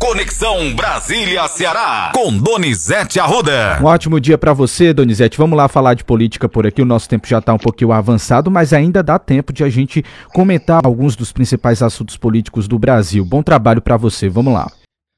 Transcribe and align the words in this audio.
Conexão 0.00 0.74
Brasília-Ceará, 0.74 2.12
com 2.14 2.34
Donizete 2.38 3.20
Arruda. 3.20 3.78
Um 3.82 3.84
ótimo 3.84 4.18
dia 4.18 4.38
para 4.38 4.54
você, 4.54 4.94
Donizete. 4.94 5.36
Vamos 5.36 5.58
lá 5.58 5.68
falar 5.68 5.92
de 5.92 6.02
política 6.04 6.48
por 6.48 6.66
aqui. 6.66 6.80
O 6.80 6.86
nosso 6.86 7.06
tempo 7.06 7.26
já 7.26 7.38
está 7.38 7.52
um 7.52 7.58
pouquinho 7.58 7.92
avançado, 7.92 8.50
mas 8.50 8.72
ainda 8.72 9.02
dá 9.02 9.18
tempo 9.18 9.52
de 9.52 9.62
a 9.62 9.68
gente 9.68 10.02
comentar 10.32 10.86
alguns 10.86 11.14
dos 11.14 11.32
principais 11.32 11.82
assuntos 11.82 12.16
políticos 12.16 12.66
do 12.66 12.78
Brasil. 12.78 13.22
Bom 13.26 13.42
trabalho 13.42 13.82
para 13.82 13.98
você. 13.98 14.26
Vamos 14.26 14.54
lá. 14.54 14.72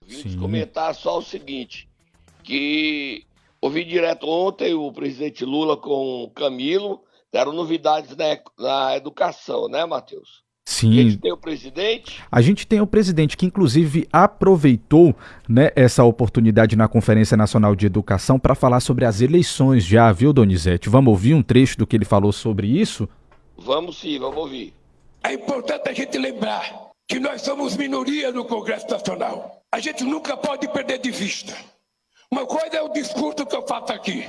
Vim 0.04 0.36
comentar 0.36 0.92
só 0.96 1.18
o 1.18 1.22
seguinte, 1.22 1.88
que 2.42 3.24
ouvi 3.60 3.84
direto 3.84 4.28
ontem 4.28 4.74
o 4.74 4.92
presidente 4.92 5.44
Lula 5.44 5.76
com 5.76 6.24
o 6.24 6.30
Camilo, 6.30 7.00
deram 7.32 7.52
novidades 7.52 8.16
na, 8.16 8.36
na 8.58 8.96
educação, 8.96 9.68
né, 9.68 9.86
Matheus? 9.86 10.42
Sim. 10.72 10.98
A 10.98 11.02
gente 11.02 11.18
tem 11.18 11.32
o 11.32 11.36
presidente. 11.36 12.22
A 12.32 12.40
gente 12.40 12.66
tem 12.66 12.80
o 12.80 12.86
presidente 12.86 13.36
que, 13.36 13.44
inclusive, 13.44 14.08
aproveitou 14.10 15.14
né, 15.46 15.70
essa 15.76 16.02
oportunidade 16.02 16.74
na 16.76 16.88
Conferência 16.88 17.36
Nacional 17.36 17.76
de 17.76 17.84
Educação 17.84 18.38
para 18.38 18.54
falar 18.54 18.80
sobre 18.80 19.04
as 19.04 19.20
eleições 19.20 19.84
já, 19.84 20.10
viu, 20.10 20.32
Donizete? 20.32 20.88
Vamos 20.88 21.10
ouvir 21.10 21.34
um 21.34 21.42
trecho 21.42 21.76
do 21.76 21.86
que 21.86 21.94
ele 21.94 22.06
falou 22.06 22.32
sobre 22.32 22.66
isso? 22.66 23.06
Vamos 23.58 24.00
sim, 24.00 24.18
vamos 24.18 24.38
ouvir. 24.38 24.72
É 25.22 25.34
importante 25.34 25.90
a 25.90 25.92
gente 25.92 26.16
lembrar 26.16 26.90
que 27.06 27.20
nós 27.20 27.42
somos 27.42 27.76
minoria 27.76 28.32
no 28.32 28.46
Congresso 28.46 28.88
Nacional. 28.88 29.62
A 29.70 29.78
gente 29.78 30.04
nunca 30.04 30.38
pode 30.38 30.66
perder 30.68 30.98
de 30.98 31.10
vista. 31.10 31.54
Uma 32.30 32.46
coisa 32.46 32.78
é 32.78 32.82
o 32.82 32.88
discurso 32.88 33.44
que 33.44 33.54
eu 33.54 33.66
faço 33.66 33.92
aqui. 33.92 34.26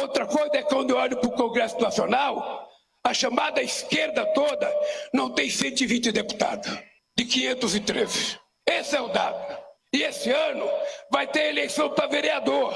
Outra 0.00 0.24
coisa 0.24 0.56
é 0.56 0.62
quando 0.62 0.90
eu 0.90 0.96
olho 0.98 1.16
para 1.16 1.28
o 1.28 1.32
Congresso 1.32 1.80
Nacional 1.80 2.68
a 3.04 3.12
chamada 3.12 3.62
esquerda 3.62 4.24
toda 4.32 4.72
não 5.12 5.30
tem 5.30 5.50
120 5.50 6.10
deputados, 6.10 6.72
de 7.14 7.26
513. 7.26 8.40
Esse 8.66 8.96
é 8.96 9.00
o 9.00 9.08
dado. 9.08 9.62
E 9.92 10.02
esse 10.02 10.30
ano 10.30 10.66
vai 11.10 11.26
ter 11.26 11.50
eleição 11.50 11.90
para 11.90 12.08
vereador. 12.08 12.72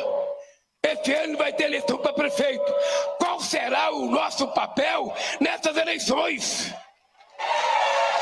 Esse 0.85 1.13
ano 1.15 1.39
vai 1.39 1.53
ter 1.53 1.65
eleição 1.65 1.97
para 1.99 2.13
prefeito. 2.13 2.73
Qual 3.19 3.41
será 3.41 3.91
o 3.91 4.07
nosso 4.07 4.47
papel 4.49 5.13
nessas 5.41 5.77
eleições? 5.77 6.73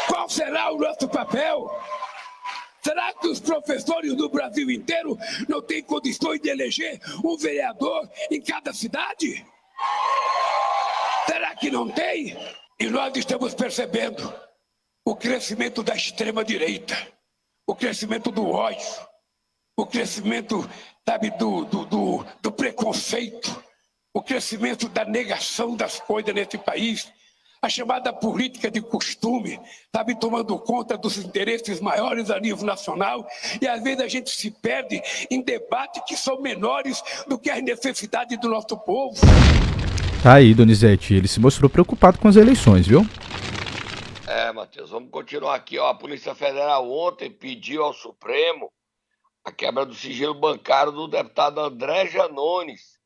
Qual 0.07 0.29
será 0.29 0.73
o 0.73 0.79
nosso 0.79 1.09
papel? 1.09 1.69
Será 2.83 3.13
que 3.15 3.27
os 3.27 3.41
professores 3.41 4.15
do 4.15 4.29
Brasil 4.29 4.71
inteiro 4.71 5.19
não 5.49 5.61
têm 5.61 5.83
condições 5.83 6.41
de 6.41 6.49
eleger 6.49 7.01
um 7.25 7.37
vereador 7.37 8.09
em 8.31 8.41
cada 8.41 8.73
cidade? 8.73 9.45
Será 11.37 11.55
que 11.55 11.71
não 11.71 11.87
tem? 11.87 12.35
E 12.81 12.87
nós 12.89 13.15
estamos 13.15 13.53
percebendo 13.53 14.33
o 15.05 15.15
crescimento 15.15 15.83
da 15.83 15.95
extrema-direita, 15.95 16.97
o 17.67 17.75
crescimento 17.75 18.31
do 18.31 18.49
ódio, 18.49 18.89
o 19.77 19.85
crescimento, 19.85 20.67
sabe, 21.07 21.29
do, 21.33 21.67
do, 21.67 21.85
do, 21.85 22.27
do 22.41 22.51
preconceito, 22.51 23.63
o 24.15 24.23
crescimento 24.23 24.89
da 24.89 25.05
negação 25.05 25.77
das 25.77 26.01
coisas 26.01 26.35
nesse 26.35 26.57
país, 26.57 27.13
a 27.61 27.69
chamada 27.69 28.15
política 28.15 28.71
de 28.71 28.81
costume, 28.81 29.61
sabe, 29.95 30.19
tomando 30.19 30.59
conta 30.59 30.97
dos 30.97 31.19
interesses 31.19 31.83
maiores 31.83 32.31
a 32.31 32.41
nível 32.41 32.65
nacional, 32.65 33.29
e 33.61 33.69
às 33.69 33.83
vezes 33.83 34.01
a 34.01 34.09
gente 34.09 34.31
se 34.31 34.51
perde 34.51 35.03
em 35.31 35.43
debates 35.43 36.03
que 36.07 36.17
são 36.17 36.41
menores 36.41 37.03
do 37.27 37.39
que 37.39 37.51
as 37.51 37.63
necessidades 37.63 38.41
do 38.41 38.49
nosso 38.49 38.75
povo. 38.79 39.21
Tá 40.27 40.35
aí, 40.35 40.55
Donizete. 40.55 41.15
Ele 41.15 41.29
se 41.29 41.39
mostrou 41.39 41.71
preocupado 41.71 42.19
com 42.19 42.27
as 42.27 42.35
eleições, 42.35 42.85
viu? 42.85 43.07
É, 44.27 44.51
Matheus, 44.51 44.91
vamos 44.91 45.09
continuar 45.09 45.55
aqui. 45.55 45.79
Ó, 45.79 45.89
a 45.89 45.95
Polícia 45.95 46.35
Federal 46.35 46.91
ontem 46.91 47.31
pediu 47.31 47.85
ao 47.85 47.93
Supremo 47.93 48.69
a 49.45 49.53
quebra 49.53 49.87
do 49.87 49.95
sigilo 49.95 50.35
bancário 50.35 50.91
do 50.91 51.07
deputado 51.07 51.61
André 51.61 52.09
Janones 52.09 52.97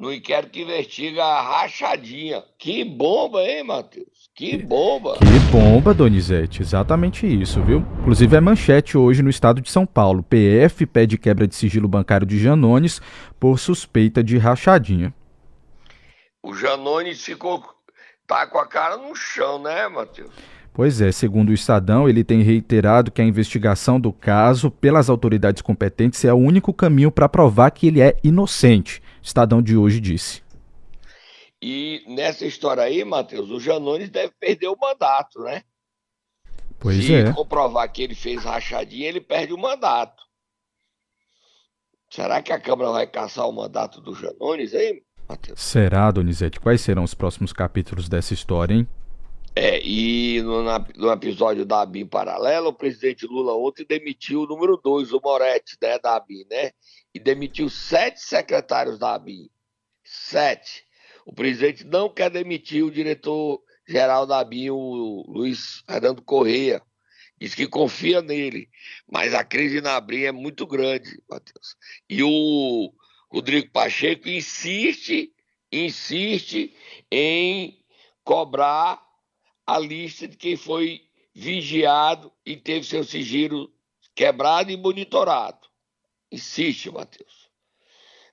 no 0.00 0.10
inquérito 0.10 0.52
que 0.52 0.62
investiga 0.62 1.22
a 1.22 1.42
rachadinha. 1.42 2.42
Que 2.58 2.86
bomba, 2.86 3.42
hein, 3.42 3.62
Matheus? 3.62 4.30
Que 4.34 4.56
bomba! 4.56 5.18
Que 5.18 5.52
bomba, 5.52 5.92
Donizete. 5.92 6.62
Exatamente 6.62 7.26
isso, 7.26 7.62
viu? 7.62 7.84
Inclusive 8.00 8.34
é 8.34 8.40
manchete 8.40 8.96
hoje 8.96 9.22
no 9.22 9.28
estado 9.28 9.60
de 9.60 9.70
São 9.70 9.84
Paulo. 9.84 10.22
PF 10.22 10.86
pede 10.86 11.18
quebra 11.18 11.46
de 11.46 11.54
sigilo 11.54 11.86
bancário 11.86 12.26
de 12.26 12.38
Janones 12.38 12.98
por 13.38 13.58
suspeita 13.58 14.24
de 14.24 14.38
rachadinha. 14.38 15.12
O 16.42 16.54
Janones 16.54 17.22
ficou. 17.22 17.62
tá 18.26 18.46
com 18.46 18.58
a 18.58 18.66
cara 18.66 18.96
no 18.96 19.14
chão, 19.14 19.60
né, 19.62 19.88
Matheus? 19.88 20.30
Pois 20.72 21.00
é, 21.00 21.10
segundo 21.10 21.50
o 21.50 21.52
Estadão, 21.52 22.08
ele 22.08 22.22
tem 22.22 22.42
reiterado 22.42 23.10
que 23.10 23.20
a 23.20 23.24
investigação 23.24 24.00
do 24.00 24.12
caso 24.12 24.70
pelas 24.70 25.10
autoridades 25.10 25.60
competentes 25.62 26.24
é 26.24 26.32
o 26.32 26.36
único 26.36 26.72
caminho 26.72 27.10
para 27.10 27.28
provar 27.28 27.70
que 27.72 27.88
ele 27.88 28.00
é 28.00 28.16
inocente. 28.22 29.02
Estadão 29.20 29.60
de 29.60 29.76
hoje 29.76 30.00
disse. 30.00 30.42
E 31.60 32.02
nessa 32.06 32.46
história 32.46 32.82
aí, 32.82 33.04
Matheus, 33.04 33.50
o 33.50 33.60
Janones 33.60 34.08
deve 34.08 34.32
perder 34.38 34.68
o 34.68 34.78
mandato, 34.80 35.40
né? 35.40 35.62
Pois 36.78 37.04
Se 37.04 37.14
é. 37.14 37.32
comprovar 37.32 37.92
que 37.92 38.02
ele 38.02 38.14
fez 38.14 38.44
rachadinha, 38.44 39.08
ele 39.08 39.20
perde 39.20 39.52
o 39.52 39.58
mandato. 39.58 40.22
Será 42.08 42.40
que 42.40 42.52
a 42.52 42.60
Câmara 42.60 42.90
vai 42.90 43.06
caçar 43.06 43.46
o 43.46 43.52
mandato 43.52 44.00
do 44.00 44.14
Janones 44.14 44.72
aí, 44.72 45.02
Matheus? 45.30 45.60
Será, 45.60 46.10
Donizete? 46.10 46.58
Quais 46.60 46.80
serão 46.80 47.04
os 47.04 47.14
próximos 47.14 47.52
capítulos 47.52 48.08
dessa 48.08 48.34
história, 48.34 48.74
hein? 48.74 48.88
É, 49.54 49.80
e 49.84 50.40
no, 50.42 50.62
na- 50.62 50.84
no 50.96 51.10
episódio 51.10 51.64
da 51.66 51.82
ABIN 51.82 52.06
paralela, 52.06 52.68
o 52.68 52.72
presidente 52.72 53.26
Lula 53.26 53.52
ontem 53.54 53.84
demitiu 53.88 54.42
o 54.42 54.46
número 54.46 54.76
2, 54.76 55.12
o 55.12 55.20
Moretti, 55.22 55.76
né, 55.82 55.98
da 55.98 56.16
ABIN, 56.16 56.44
né? 56.50 56.70
E 57.14 57.18
demitiu 57.18 57.68
sete 57.68 58.20
secretários 58.20 58.98
da 58.98 59.14
ABIN. 59.14 59.48
Sete. 60.04 60.84
O 61.26 61.32
presidente 61.34 61.84
não 61.84 62.08
quer 62.08 62.30
demitir 62.30 62.84
o 62.84 62.90
diretor-geral 62.90 64.26
da 64.26 64.38
ABIN, 64.40 64.70
o 64.70 65.24
Luiz 65.28 65.82
Fernando 65.86 66.22
Correia. 66.22 66.80
Diz 67.40 67.54
que 67.54 67.66
confia 67.66 68.22
nele. 68.22 68.68
Mas 69.10 69.34
a 69.34 69.42
crise 69.42 69.80
na 69.80 69.96
ABIN 69.96 70.22
é 70.24 70.32
muito 70.32 70.66
grande, 70.66 71.20
Matheus. 71.28 71.74
E 72.08 72.22
o 72.22 72.92
Rodrigo 73.30 73.70
Pacheco 73.70 74.28
insiste, 74.28 75.32
insiste 75.70 76.74
em 77.10 77.78
cobrar 78.24 79.00
a 79.66 79.78
lista 79.78 80.26
de 80.26 80.36
quem 80.36 80.56
foi 80.56 81.02
vigiado 81.32 82.32
e 82.44 82.56
teve 82.56 82.84
seu 82.84 83.04
sigilo 83.04 83.72
quebrado 84.14 84.72
e 84.72 84.76
monitorado. 84.76 85.68
Insiste, 86.30 86.90
Matheus. 86.90 87.48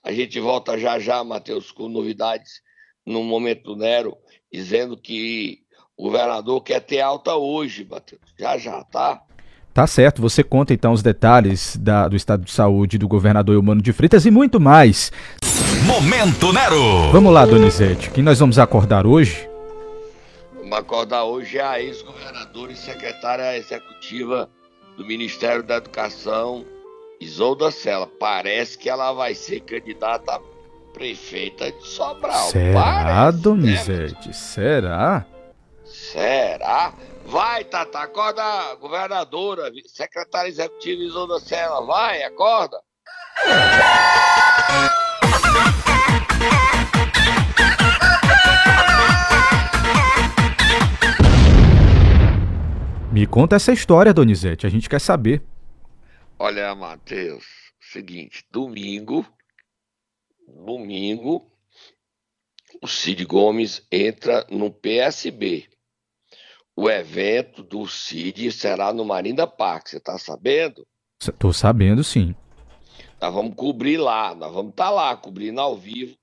A 0.02 0.12
gente 0.12 0.40
volta 0.40 0.78
já 0.78 1.00
já, 1.00 1.24
Matheus, 1.24 1.72
com 1.72 1.88
novidades 1.88 2.62
no 3.06 3.24
momento 3.24 3.64
do 3.64 3.76
Nero, 3.76 4.18
dizendo 4.52 4.98
que 4.98 5.64
o 5.96 6.04
governador 6.04 6.62
quer 6.62 6.80
ter 6.80 7.02
alta 7.02 7.36
hoje, 7.36 7.86
Matheus. 7.86 8.22
Já 8.38 8.58
já, 8.58 8.84
tá? 8.84 9.26
Tá 9.78 9.86
certo, 9.86 10.24
você 10.24 10.42
conta 10.44 10.74
então 10.74 10.92
os 10.92 11.04
detalhes 11.04 11.78
da- 11.78 12.08
do 12.08 12.16
estado 12.16 12.44
de 12.44 12.50
saúde 12.52 12.98
do 12.98 13.08
governador 13.08 13.54
Eumano 13.54 13.80
de 13.80 13.94
Freitas 13.94 14.26
e 14.26 14.32
muito 14.32 14.60
mais. 14.60 15.12
Momento 15.86 16.52
Nero. 16.52 17.12
Vamos 17.12 17.32
lá, 17.32 17.46
Donizete, 17.46 18.10
quem 18.10 18.24
nós 18.24 18.40
vamos 18.40 18.58
acordar 18.58 19.06
hoje? 19.06 19.48
Vamos 20.56 20.76
acordar 20.76 21.26
hoje 21.26 21.60
é 21.60 21.64
a 21.64 21.80
ex-governadora 21.80 22.72
e 22.72 22.76
secretária 22.76 23.56
executiva 23.56 24.50
do 24.98 25.06
Ministério 25.06 25.62
da 25.62 25.76
Educação, 25.78 26.66
Isolda 27.22 27.70
Sela. 27.70 28.10
Parece 28.20 28.80
que 28.80 28.90
ela 28.90 29.14
vai 29.14 29.36
ser 29.36 29.60
candidata 29.60 30.32
a 30.38 30.40
prefeita 30.92 31.72
de 31.72 31.88
Sobral. 31.88 32.48
Será, 32.50 32.82
Parece, 32.82 33.38
né? 33.38 33.42
Donizete? 33.44 34.36
Será? 34.36 35.24
Será? 36.12 36.94
Vai, 37.26 37.66
Tata, 37.66 38.00
acorda, 38.00 38.76
governadora, 38.76 39.70
secretária 39.88 40.48
executiva 40.48 41.04
Isolda 41.04 41.40
Sela. 41.40 41.86
Vai, 41.86 42.24
acorda. 42.24 42.82
Me 53.12 53.28
conta 53.28 53.58
essa 53.58 53.74
história, 53.74 54.14
Donizete, 54.14 54.66
a 54.66 54.70
gente 54.70 54.88
quer 54.88 55.02
saber. 55.02 55.44
Olha, 56.40 56.74
Matheus, 56.74 57.46
seguinte, 57.82 58.46
domingo, 58.50 59.26
domingo, 60.48 61.52
o 62.82 62.88
Cid 62.88 63.26
Gomes 63.26 63.86
entra 63.92 64.46
no 64.50 64.72
PSB. 64.72 65.68
O 66.80 66.90
evento 66.90 67.64
do 67.64 67.88
Cid 67.88 68.52
será 68.52 68.94
no 68.94 69.04
Marinda 69.04 69.48
Park, 69.48 69.88
você 69.88 70.00
tá 70.00 70.18
sabendo? 70.20 70.86
Tô 71.40 71.52
sabendo 71.52 72.04
sim. 72.04 72.36
Nós 73.20 73.34
vamos 73.34 73.56
cobrir 73.56 73.98
lá, 73.98 74.36
nós 74.36 74.54
vamos 74.54 74.70
estar 74.70 74.92
lá, 74.92 75.18
cobrindo 75.18 75.60
ao 75.60 75.76
vivo. 75.76 76.16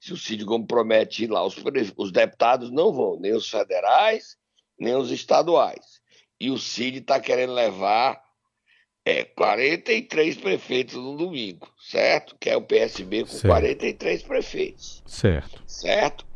Se 0.00 0.14
o 0.14 0.16
Cid 0.16 0.42
Gomes 0.44 0.66
promete 0.66 1.24
ir 1.24 1.30
lá, 1.30 1.44
os, 1.44 1.54
os 1.98 2.10
deputados 2.10 2.70
não 2.70 2.90
vão, 2.90 3.20
nem 3.20 3.34
os 3.34 3.46
federais, 3.50 4.38
nem 4.78 4.94
os 4.94 5.10
estaduais. 5.10 6.00
E 6.40 6.50
o 6.50 6.56
Cid 6.56 6.98
está 7.00 7.20
querendo 7.20 7.52
levar 7.52 8.18
É, 9.04 9.24
43 9.24 10.36
prefeitos 10.36 10.94
no 10.94 11.16
domingo, 11.16 11.66
certo? 11.78 12.36
Que 12.38 12.50
é 12.50 12.56
o 12.56 12.62
PSB 12.62 13.22
com 13.22 13.28
Certo. 13.28 13.46
43 13.48 14.22
prefeitos, 14.22 15.02
Certo. 15.06 15.62
certo? 15.66 16.26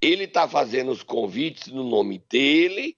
Ele 0.00 0.24
está 0.24 0.46
fazendo 0.48 0.90
os 0.90 1.02
convites 1.02 1.68
no 1.68 1.84
nome 1.84 2.18
dele 2.30 2.96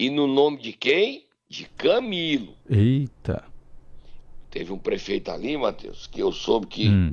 e 0.00 0.08
no 0.08 0.26
nome 0.26 0.56
de 0.56 0.72
quem? 0.72 1.26
De 1.46 1.66
Camilo. 1.76 2.54
Eita. 2.70 3.44
Teve 4.50 4.72
um 4.72 4.78
prefeito 4.78 5.30
ali, 5.30 5.58
Matheus, 5.58 6.06
que 6.06 6.20
eu 6.20 6.32
soube 6.32 6.66
que 6.68 6.88
Hum. 6.88 7.12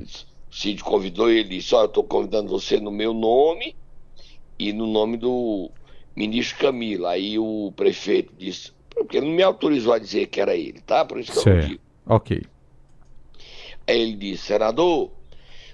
o 0.49 0.55
Cid 0.55 0.81
convidou 0.81 1.29
ele 1.29 1.41
e 1.55 1.57
disse: 1.59 1.75
Ó, 1.75 1.81
eu 1.81 1.87
estou 1.87 2.05
convidando 2.05 2.47
você 2.47 2.79
no 2.79 2.89
meu 2.89 3.13
nome 3.13 3.75
e 4.57 4.71
no 4.71 4.87
nome 4.87 5.17
do 5.17 5.69
ministro 6.15 6.59
Camilo. 6.59 7.05
Aí 7.07 7.37
o 7.37 7.73
prefeito 7.75 8.33
disse: 8.37 8.71
porque 8.95 9.17
ele 9.17 9.25
não 9.27 9.33
me 9.33 9.43
autorizou 9.43 9.91
a 9.91 9.99
dizer 9.99 10.27
que 10.27 10.39
era 10.39 10.55
ele, 10.55 10.79
tá? 10.79 11.03
Por 11.03 11.19
isso 11.19 11.33
que 11.33 11.39
eu 11.39 11.55
não 11.55 11.67
digo. 11.67 11.81
Ok. 12.05 12.41
Aí 13.85 13.99
ele 13.99 14.15
disse: 14.15 14.45
senador, 14.45 15.11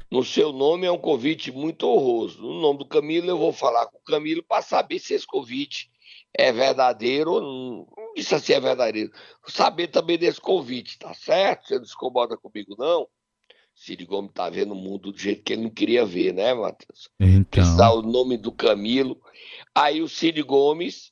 no 0.10 0.24
seu 0.24 0.52
nome 0.52 0.88
é 0.88 0.92
um 0.92 0.98
convite 0.98 1.52
muito 1.52 1.88
honroso. 1.88 2.42
No 2.42 2.60
nome 2.60 2.80
do 2.80 2.86
Camilo, 2.86 3.28
eu 3.30 3.38
vou 3.38 3.54
falar 3.54 3.86
com 3.86 3.98
o 4.00 4.04
Camilo 4.04 4.42
para 4.42 4.64
saber 4.64 4.98
se 4.98 5.14
esse 5.14 5.28
convite 5.28 5.93
é 6.34 6.52
verdadeiro 6.52 7.32
ou 7.34 7.42
não. 7.42 7.88
Não 7.98 8.14
disse 8.16 8.36
assim 8.36 8.54
é 8.54 8.60
verdadeiro. 8.60 9.12
Saber 9.48 9.88
também 9.88 10.18
desse 10.18 10.40
convite, 10.42 10.98
tá 11.00 11.14
certo? 11.14 11.68
Você 11.68 11.78
não 11.80 11.86
se 11.86 11.94
incomoda 11.94 12.38
comigo, 12.38 12.76
não? 12.78 13.08
Cid 13.76 14.06
Gomes 14.06 14.32
tá 14.34 14.50
vendo 14.50 14.74
o 14.74 14.76
mundo 14.76 15.12
do 15.12 15.18
jeito 15.18 15.44
que 15.44 15.54
ele 15.54 15.64
não 15.64 15.70
queria 15.72 16.06
ver, 16.06 16.32
né, 16.34 16.54
Matheus? 16.54 17.10
Então. 17.20 18.00
o 18.00 18.02
nome 18.04 18.38
do 18.38 18.52
Camilo. 18.52 19.20
Aí 19.74 20.02
o 20.02 20.08
Cid 20.08 20.42
Gomes, 20.44 21.12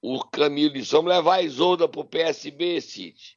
o 0.00 0.22
Camilo 0.24 0.72
disse: 0.74 0.92
vamos 0.92 1.10
levar 1.10 1.34
a 1.36 1.42
Isolda 1.42 1.88
pro 1.88 2.04
PSB, 2.04 2.80
Cid. 2.80 3.36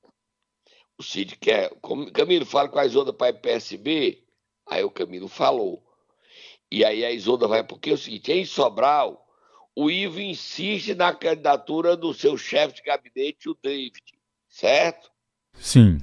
O 0.99 1.03
Cid 1.03 1.35
quer. 1.37 1.71
"Com- 1.81 2.11
Camilo, 2.11 2.45
fala 2.45 2.69
com 2.69 2.77
a 2.77 2.85
Isolda 2.85 3.11
para 3.11 3.33
PSB. 3.33 4.23
Aí 4.67 4.83
o 4.83 4.91
Camilo 4.91 5.27
falou. 5.27 5.83
E 6.71 6.85
aí 6.85 7.03
a 7.03 7.11
Isolda 7.11 7.47
vai, 7.47 7.63
porque 7.63 7.89
é 7.89 7.93
o 7.93 7.97
seguinte: 7.97 8.31
em 8.31 8.45
Sobral, 8.45 9.25
o 9.75 9.89
Ivo 9.89 10.19
insiste 10.19 10.94
na 10.94 11.13
candidatura 11.13 11.95
do 11.95 12.13
seu 12.13 12.38
chefe 12.38 12.75
de 12.75 12.81
gabinete, 12.81 13.50
o 13.50 13.57
David, 13.62 14.04
certo? 14.48 15.12
Sim. 15.54 16.00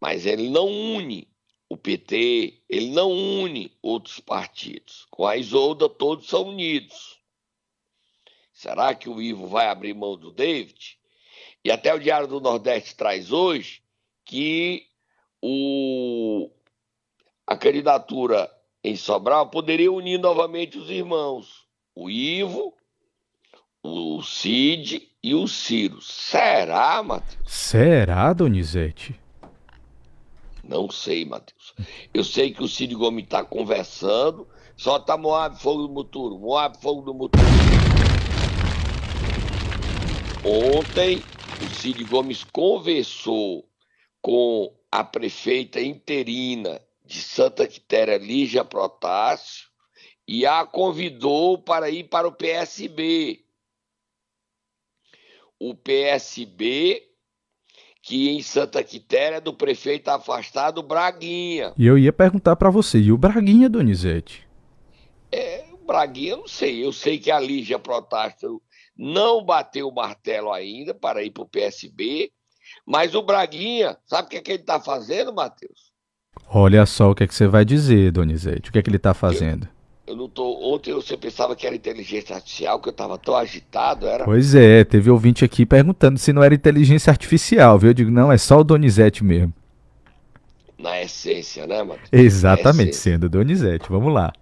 Mas 0.00 0.24
ele 0.26 0.48
não 0.48 0.66
une 0.66 1.28
o 1.68 1.76
PT, 1.76 2.62
ele 2.68 2.90
não 2.90 3.10
une 3.12 3.72
outros 3.80 4.18
partidos. 4.18 5.06
Com 5.08 5.24
a 5.24 5.36
Isolda, 5.36 5.88
todos 5.88 6.28
são 6.28 6.48
unidos. 6.48 7.20
Será 8.52 8.94
que 8.94 9.08
o 9.08 9.22
Ivo 9.22 9.46
vai 9.46 9.68
abrir 9.68 9.94
mão 9.94 10.16
do 10.16 10.32
David? 10.32 10.98
E 11.64 11.70
até 11.70 11.94
o 11.94 11.98
Diário 11.98 12.26
do 12.26 12.40
Nordeste 12.40 12.96
traz 12.96 13.30
hoje 13.30 13.82
que 14.24 14.86
o, 15.40 16.50
a 17.46 17.56
candidatura 17.56 18.50
em 18.82 18.96
Sobral 18.96 19.48
poderia 19.48 19.92
unir 19.92 20.18
novamente 20.18 20.76
os 20.76 20.90
irmãos, 20.90 21.66
o 22.00 22.08
Ivo, 22.08 22.74
o 23.82 24.22
Cid 24.22 25.06
e 25.22 25.34
o 25.34 25.46
Ciro. 25.46 26.00
Será, 26.00 27.02
Matheus? 27.02 27.38
Será, 27.46 28.32
Donizete? 28.32 29.20
Não 30.64 30.90
sei, 30.90 31.26
Matheus. 31.26 31.74
Eu 32.14 32.24
sei 32.24 32.54
que 32.54 32.62
o 32.62 32.68
Cid 32.68 32.94
Gomes 32.94 33.24
está 33.24 33.44
conversando. 33.44 34.48
Só 34.78 34.98
tá 34.98 35.18
Moab 35.18 35.60
Fogo 35.60 35.86
do 35.86 35.92
Muturo. 35.92 36.38
Moab 36.38 36.78
Fogo 36.80 37.02
do 37.02 37.12
Muturo. 37.12 37.44
Ontem, 40.42 41.22
o 41.62 41.74
Cid 41.74 42.02
Gomes 42.04 42.44
conversou 42.44 43.68
com 44.22 44.74
a 44.90 45.04
prefeita 45.04 45.82
interina 45.82 46.80
de 47.04 47.20
Santa 47.20 47.66
Quitéria, 47.66 48.16
Lígia 48.16 48.64
Protásio, 48.64 49.69
e 50.30 50.46
a 50.46 50.64
convidou 50.64 51.58
para 51.58 51.90
ir 51.90 52.04
para 52.04 52.28
o 52.28 52.30
PSB. 52.30 53.40
O 55.58 55.74
PSB 55.74 57.02
que 58.00 58.30
em 58.30 58.40
Santa 58.40 58.80
Quitéria 58.84 59.38
é 59.38 59.40
do 59.40 59.52
prefeito 59.52 60.08
afastado 60.08 60.84
Braguinha. 60.84 61.74
E 61.76 61.84
eu 61.84 61.98
ia 61.98 62.12
perguntar 62.12 62.54
pra 62.54 62.70
você, 62.70 63.00
e 63.00 63.10
o 63.10 63.18
Braguinha, 63.18 63.68
Donizete? 63.68 64.48
É, 65.32 65.64
o 65.72 65.84
Braguinha, 65.84 66.34
eu 66.34 66.36
não 66.38 66.48
sei. 66.48 66.82
Eu 66.82 66.92
sei 66.92 67.18
que 67.18 67.32
a 67.32 67.40
Lígia 67.40 67.78
Protásio 67.80 68.62
não 68.96 69.44
bateu 69.44 69.88
o 69.88 69.94
martelo 69.94 70.52
ainda 70.52 70.94
para 70.94 71.24
ir 71.24 71.32
para 71.32 71.42
o 71.42 71.48
PSB, 71.48 72.30
mas 72.86 73.16
o 73.16 73.22
Braguinha, 73.22 73.98
sabe 74.06 74.28
o 74.28 74.30
que, 74.30 74.36
é 74.36 74.40
que 74.40 74.52
ele 74.52 74.60
está 74.60 74.78
fazendo, 74.78 75.32
Matheus? 75.32 75.90
Olha 76.48 76.86
só 76.86 77.10
o 77.10 77.14
que 77.16 77.24
é 77.24 77.26
que 77.26 77.34
você 77.34 77.48
vai 77.48 77.64
dizer, 77.64 78.12
Donizete. 78.12 78.70
O 78.70 78.72
que 78.72 78.78
é 78.78 78.82
que 78.82 78.88
ele 78.88 78.98
tá 78.98 79.12
fazendo? 79.12 79.64
Eu 79.64 79.79
não 80.16 80.28
tô. 80.28 80.74
Ontem 80.74 80.92
você 80.92 81.16
pensava 81.16 81.54
que 81.54 81.66
era 81.66 81.74
inteligência 81.76 82.34
artificial, 82.36 82.80
que 82.80 82.88
eu 82.88 82.92
estava 82.92 83.18
tão 83.18 83.34
agitado, 83.34 84.06
era. 84.06 84.24
Pois 84.24 84.54
é, 84.54 84.84
teve 84.84 85.10
ouvinte 85.10 85.44
aqui 85.44 85.66
perguntando 85.66 86.18
se 86.18 86.32
não 86.32 86.42
era 86.42 86.54
inteligência 86.54 87.10
artificial, 87.10 87.78
viu? 87.78 87.90
Eu 87.90 87.94
digo, 87.94 88.10
não, 88.10 88.30
é 88.30 88.38
só 88.38 88.58
o 88.58 88.64
Donizete 88.64 89.22
mesmo. 89.24 89.52
Na 90.78 91.00
essência, 91.00 91.66
né, 91.66 91.82
Matheus? 91.82 92.08
Exatamente, 92.12 92.96
sendo 92.96 93.28
Donizete. 93.28 93.88
Vamos 93.88 94.12
lá. 94.12 94.32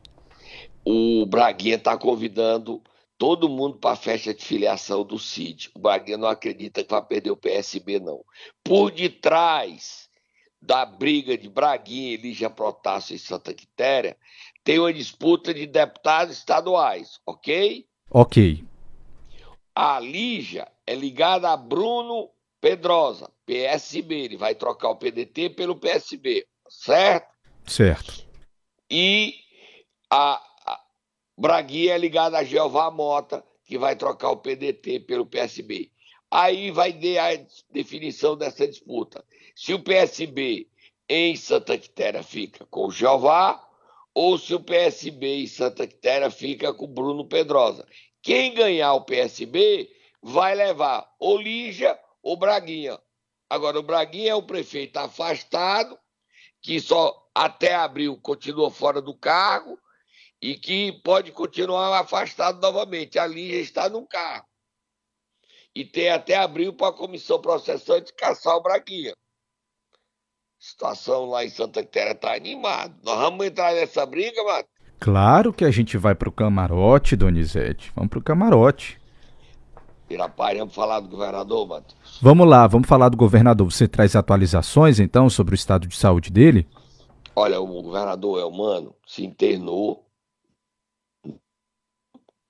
o 0.84 1.26
Braguinha 1.26 1.74
está 1.74 1.96
convidando 1.96 2.80
todo 3.18 3.48
mundo 3.48 3.76
para 3.76 3.92
a 3.92 3.96
festa 3.96 4.32
de 4.32 4.44
filiação 4.44 5.04
do 5.04 5.18
CID. 5.18 5.70
O 5.74 5.80
Braguinha 5.80 6.16
não 6.16 6.28
acredita 6.28 6.84
que 6.84 6.90
vai 6.90 7.02
perder 7.02 7.32
o 7.32 7.36
PSB, 7.36 7.98
não. 7.98 8.24
Por 8.62 8.92
detrás 8.92 10.08
da 10.60 10.84
briga 10.84 11.36
de 11.36 11.48
Braguinha 11.48 12.14
e 12.14 12.16
Lígia 12.16 12.50
Protássio 12.50 13.14
em 13.14 13.18
Santa 13.18 13.54
Quitéria, 13.54 14.16
tem 14.68 14.78
uma 14.78 14.92
disputa 14.92 15.54
de 15.54 15.66
deputados 15.66 16.36
estaduais, 16.36 17.18
ok? 17.24 17.86
Ok. 18.10 18.62
A 19.74 19.98
Lígia 19.98 20.70
é 20.86 20.94
ligada 20.94 21.50
a 21.50 21.56
Bruno 21.56 22.28
Pedrosa, 22.60 23.32
PSB. 23.46 24.24
Ele 24.24 24.36
vai 24.36 24.54
trocar 24.54 24.90
o 24.90 24.96
PDT 24.96 25.48
pelo 25.56 25.74
PSB, 25.74 26.46
certo? 26.68 27.32
Certo. 27.66 28.26
E 28.90 29.36
a, 30.10 30.34
a 30.66 30.80
Braguinha 31.34 31.94
é 31.94 31.98
ligada 31.98 32.36
a 32.36 32.44
Jeová 32.44 32.90
Mota, 32.90 33.42
que 33.64 33.78
vai 33.78 33.96
trocar 33.96 34.32
o 34.32 34.36
PDT 34.36 35.00
pelo 35.00 35.24
PSB. 35.24 35.90
Aí 36.30 36.70
vai 36.70 36.92
ter 36.92 37.16
a 37.16 37.42
definição 37.72 38.36
dessa 38.36 38.68
disputa. 38.68 39.24
Se 39.56 39.72
o 39.72 39.82
PSB 39.82 40.68
em 41.08 41.34
Santa 41.36 41.78
Quitéria 41.78 42.22
fica 42.22 42.66
com 42.66 42.88
o 42.88 42.90
Jeová, 42.90 43.66
ou 44.20 44.36
se 44.36 44.52
o 44.52 44.58
PSB 44.58 45.44
em 45.44 45.46
Santa 45.46 45.86
Quitéria 45.86 46.28
fica 46.28 46.74
com 46.74 46.86
o 46.86 46.88
Bruno 46.88 47.24
Pedrosa. 47.24 47.86
Quem 48.20 48.52
ganhar 48.52 48.92
o 48.94 49.04
PSB 49.04 49.88
vai 50.20 50.56
levar 50.56 51.08
ou 51.20 51.40
Lígia 51.40 51.96
ou 52.20 52.36
Braguinha. 52.36 52.98
Agora, 53.48 53.78
o 53.78 53.82
Braguinha 53.82 54.32
é 54.32 54.34
o 54.34 54.42
prefeito 54.42 54.96
afastado, 54.96 55.96
que 56.60 56.80
só 56.80 57.30
até 57.32 57.76
abril 57.76 58.20
continua 58.20 58.72
fora 58.72 59.00
do 59.00 59.16
cargo 59.16 59.78
e 60.42 60.56
que 60.56 61.00
pode 61.04 61.30
continuar 61.30 61.96
afastado 61.96 62.60
novamente. 62.60 63.20
A 63.20 63.26
Lígia 63.26 63.60
está 63.60 63.88
no 63.88 64.04
cargo. 64.04 64.48
E 65.72 65.84
tem 65.84 66.10
até 66.10 66.34
abril 66.34 66.72
para 66.72 66.88
a 66.88 66.98
comissão 66.98 67.40
processante 67.40 68.12
caçar 68.14 68.56
o 68.56 68.62
Braguinha. 68.62 69.14
A 70.68 70.70
situação 70.70 71.24
lá 71.30 71.46
em 71.46 71.48
Santa 71.48 71.82
Quitéria 71.82 72.12
está 72.12 72.34
animada. 72.34 72.94
Nós 73.02 73.18
vamos 73.18 73.46
entrar 73.46 73.72
nessa 73.72 74.04
briga, 74.04 74.44
Mato? 74.44 74.68
Claro 75.00 75.50
que 75.50 75.64
a 75.64 75.70
gente 75.70 75.96
vai 75.96 76.14
pro 76.14 76.30
camarote, 76.30 77.16
Donizete. 77.16 77.90
Vamos 77.96 78.10
pro 78.10 78.22
camarote. 78.22 79.00
Pirapari, 80.06 80.58
vamos 80.58 80.74
falar 80.74 81.00
do 81.00 81.08
governador, 81.08 81.66
Matheus? 81.66 82.18
Vamos 82.20 82.46
lá, 82.46 82.66
vamos 82.66 82.86
falar 82.86 83.08
do 83.08 83.16
governador. 83.16 83.72
Você 83.72 83.88
traz 83.88 84.14
atualizações, 84.14 85.00
então, 85.00 85.30
sobre 85.30 85.54
o 85.54 85.56
estado 85.56 85.86
de 85.88 85.96
saúde 85.96 86.30
dele? 86.30 86.68
Olha, 87.34 87.58
o 87.58 87.82
governador 87.82 88.38
Elmano 88.38 88.94
se 89.06 89.24
internou, 89.24 90.04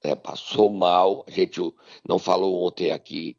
né, 0.04 0.16
passou 0.16 0.68
mal. 0.70 1.24
A 1.28 1.30
gente 1.30 1.60
não 2.06 2.18
falou 2.18 2.66
ontem 2.66 2.90
aqui. 2.90 3.36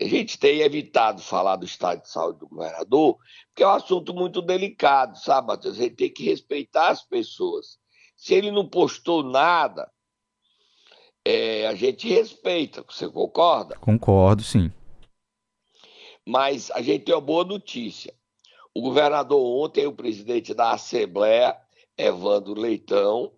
A 0.00 0.04
gente 0.04 0.38
tem 0.38 0.60
evitado 0.60 1.22
falar 1.22 1.56
do 1.56 1.64
estado 1.64 2.02
de 2.02 2.08
saúde 2.08 2.40
do 2.40 2.48
governador, 2.48 3.18
porque 3.48 3.62
é 3.62 3.66
um 3.66 3.70
assunto 3.70 4.14
muito 4.14 4.42
delicado, 4.42 5.18
sabe, 5.18 5.48
Matheus? 5.48 5.78
A 5.78 5.82
gente 5.82 5.96
tem 5.96 6.12
que 6.12 6.24
respeitar 6.24 6.88
as 6.88 7.02
pessoas. 7.02 7.78
Se 8.16 8.34
ele 8.34 8.50
não 8.50 8.68
postou 8.68 9.22
nada, 9.22 9.90
é, 11.24 11.66
a 11.66 11.74
gente 11.74 12.08
respeita, 12.08 12.84
você 12.88 13.08
concorda? 13.08 13.76
Concordo, 13.78 14.42
sim. 14.42 14.70
Mas 16.26 16.70
a 16.70 16.82
gente 16.82 17.04
tem 17.04 17.14
uma 17.14 17.20
boa 17.20 17.44
notícia. 17.44 18.14
O 18.74 18.80
governador 18.80 19.40
ontem, 19.64 19.86
o 19.86 19.92
presidente 19.92 20.54
da 20.54 20.72
Assembleia, 20.72 21.56
Evandro 21.96 22.54
Leitão, 22.54 23.32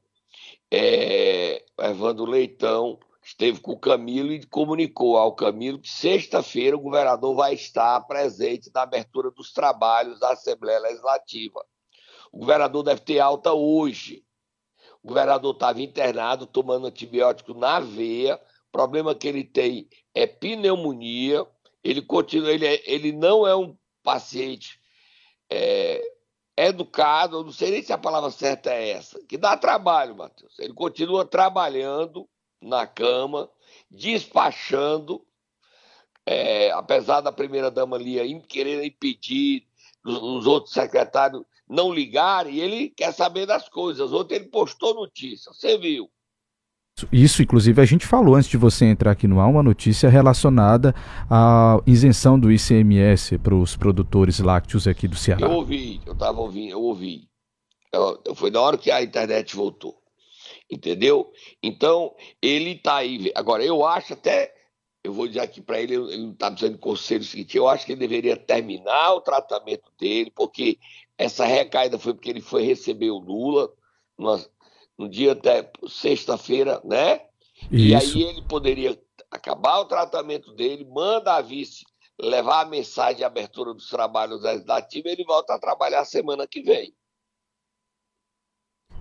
é, 0.71 1.65
Evandro 1.79 2.25
Leitão 2.25 2.99
esteve 3.25 3.59
com 3.61 3.73
o 3.73 3.79
Camilo 3.79 4.33
e 4.33 4.45
comunicou 4.45 5.17
ao 5.17 5.35
Camilo 5.35 5.81
que 5.81 5.89
sexta-feira 5.89 6.77
o 6.77 6.81
governador 6.81 7.35
vai 7.35 7.55
estar 7.55 7.99
presente 8.03 8.71
na 8.75 8.83
abertura 8.83 9.31
dos 9.31 9.51
trabalhos 9.51 10.21
da 10.21 10.33
Assembleia 10.33 10.79
Legislativa. 10.79 11.65
O 12.31 12.39
governador 12.39 12.83
deve 12.83 13.01
ter 13.01 13.21
alta 13.21 13.53
hoje. 13.55 14.25
O 15.03 15.09
governador 15.09 15.55
estava 15.55 15.81
internado, 15.81 16.47
tomando 16.47 16.87
antibiótico 16.87 17.55
na 17.55 17.81
veia. 17.81 18.37
O 18.69 18.73
problema 18.73 19.15
que 19.15 19.27
ele 19.27 19.45
tem 19.45 19.89
é 20.15 20.27
pneumonia. 20.27 21.47
Ele 21.83 22.03
continua, 22.03 22.53
ele, 22.53 22.67
é, 22.67 22.83
ele 22.85 23.13
não 23.13 23.47
é 23.47 23.57
um 23.57 23.77
paciente 24.03 24.79
é, 25.51 26.03
educado, 26.57 27.43
não 27.43 27.53
sei 27.53 27.71
nem 27.71 27.83
se 27.83 27.93
a 27.93 27.99
palavra 27.99 28.31
certa 28.31 28.71
é 28.71 28.91
essa, 28.91 29.19
que 29.27 29.37
dá 29.37 29.57
trabalho, 29.57 30.17
Matheus. 30.17 30.59
Ele 30.59 30.73
continua 30.73 31.25
trabalhando 31.25 32.29
na 32.65 32.87
cama, 32.87 33.49
despachando, 33.91 35.23
é, 36.27 36.71
apesar 36.73 37.21
da 37.21 37.31
primeira-dama 37.31 37.97
ali 37.97 38.41
querer 38.49 38.85
impedir 38.85 39.67
os 40.05 40.47
outros 40.47 40.73
secretários 40.73 41.43
não 41.69 41.93
ligarem, 41.93 42.59
ele 42.59 42.91
quer 42.91 43.13
saber 43.13 43.47
das 43.47 43.69
coisas. 43.69 44.13
Ontem 44.13 44.37
ele 44.37 44.47
postou 44.47 44.95
notícia, 44.95 45.53
você 45.53 45.79
viu. 45.79 46.11
Isso, 47.11 47.43
inclusive, 47.43 47.81
a 47.81 47.85
gente 47.85 48.07
falou 48.07 48.37
antes 48.37 48.49
de 48.49 48.57
você 48.57 48.85
entrar 48.85 49.11
aqui 49.11 49.27
no 49.27 49.41
ar, 49.41 49.49
uma 49.49 49.65
notícia 49.65 50.09
relacionada 50.09 50.95
à 51.29 51.81
isenção 51.87 52.39
do 52.39 52.53
ICMS 52.53 53.37
para 53.39 53.55
os 53.55 53.77
produtores 53.77 54.39
lácteos 54.39 54.87
aqui 54.87 55.09
do 55.09 55.17
Ceará. 55.17 55.45
Eu 55.45 55.53
ouvi, 55.53 56.01
eu 56.07 56.13
estava 56.13 56.41
ouvindo, 56.41 56.71
eu 56.71 56.81
ouvi. 56.81 57.29
Eu, 57.93 58.23
eu, 58.25 58.35
foi 58.35 58.51
na 58.51 58.61
hora 58.61 58.79
que 58.79 58.93
a 58.93 59.03
internet 59.03 59.57
voltou. 59.57 60.04
Entendeu? 60.71 61.33
Então, 61.63 62.15
ele 62.41 62.73
está 62.73 62.97
aí. 62.97 63.31
Agora, 63.35 63.65
eu 63.65 63.85
acho 63.85 64.15
até, 64.15 64.55
eu 65.03 65.13
vou 65.13 65.29
dizer 65.29 65.41
aqui 65.41 65.61
para 65.61 65.81
ele, 65.81 65.95
ele 65.95 66.17
não 66.25 66.33
está 66.33 66.51
dizendo 66.51 66.79
conselho 66.79 67.23
seguinte, 67.23 67.57
eu 67.57 67.69
acho 67.69 67.85
que 67.85 67.93
ele 67.93 68.01
deveria 68.01 68.37
terminar 68.37 69.15
o 69.15 69.21
tratamento 69.21 69.91
dele, 69.99 70.33
porque 70.35 70.79
essa 71.19 71.45
recaída 71.45 71.99
foi 71.99 72.15
porque 72.15 72.31
ele 72.31 72.41
foi 72.41 72.63
receber 72.63 73.11
o 73.11 73.19
Lula 73.19 73.73
numa, 74.19 74.45
no 74.99 75.09
dia 75.09 75.33
até 75.33 75.71
sexta-feira, 75.89 76.81
né? 76.85 77.21
Isso. 77.71 77.75
E 77.75 77.95
aí 77.95 78.23
ele 78.23 78.43
poderia 78.43 78.99
acabar 79.31 79.81
o 79.81 79.87
tratamento 79.87 80.53
dele, 80.55 80.85
manda 80.85 81.35
a 81.35 81.41
vice 81.41 81.85
levar 82.21 82.63
a 82.63 82.67
mensagem 82.67 83.17
de 83.17 83.25
abertura 83.25 83.75
dos 83.75 83.89
trabalhos 83.89 84.43
legislativos 84.43 85.11
e 85.11 85.15
ele 85.15 85.25
volta 85.25 85.55
a 85.55 85.59
trabalhar 85.59 86.05
semana 86.05 86.47
que 86.47 86.63
vem. 86.63 86.95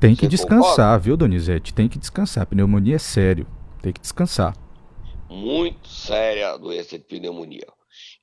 Tem 0.03 0.15
que 0.15 0.25
Você 0.25 0.31
descansar, 0.31 0.75
concorda? 0.75 0.99
viu, 0.99 1.15
Donizete? 1.15 1.73
Tem 1.73 1.87
que 1.87 1.97
descansar. 1.97 2.45
Pneumonia 2.45 2.97
é 2.97 2.99
sério. 2.99 3.47
Tem 3.81 3.93
que 3.93 4.01
descansar. 4.01 4.53
Muito 5.29 5.87
séria 5.87 6.49
a 6.49 6.57
doença 6.57 6.99
de 6.99 7.05
pneumonia. 7.05 7.65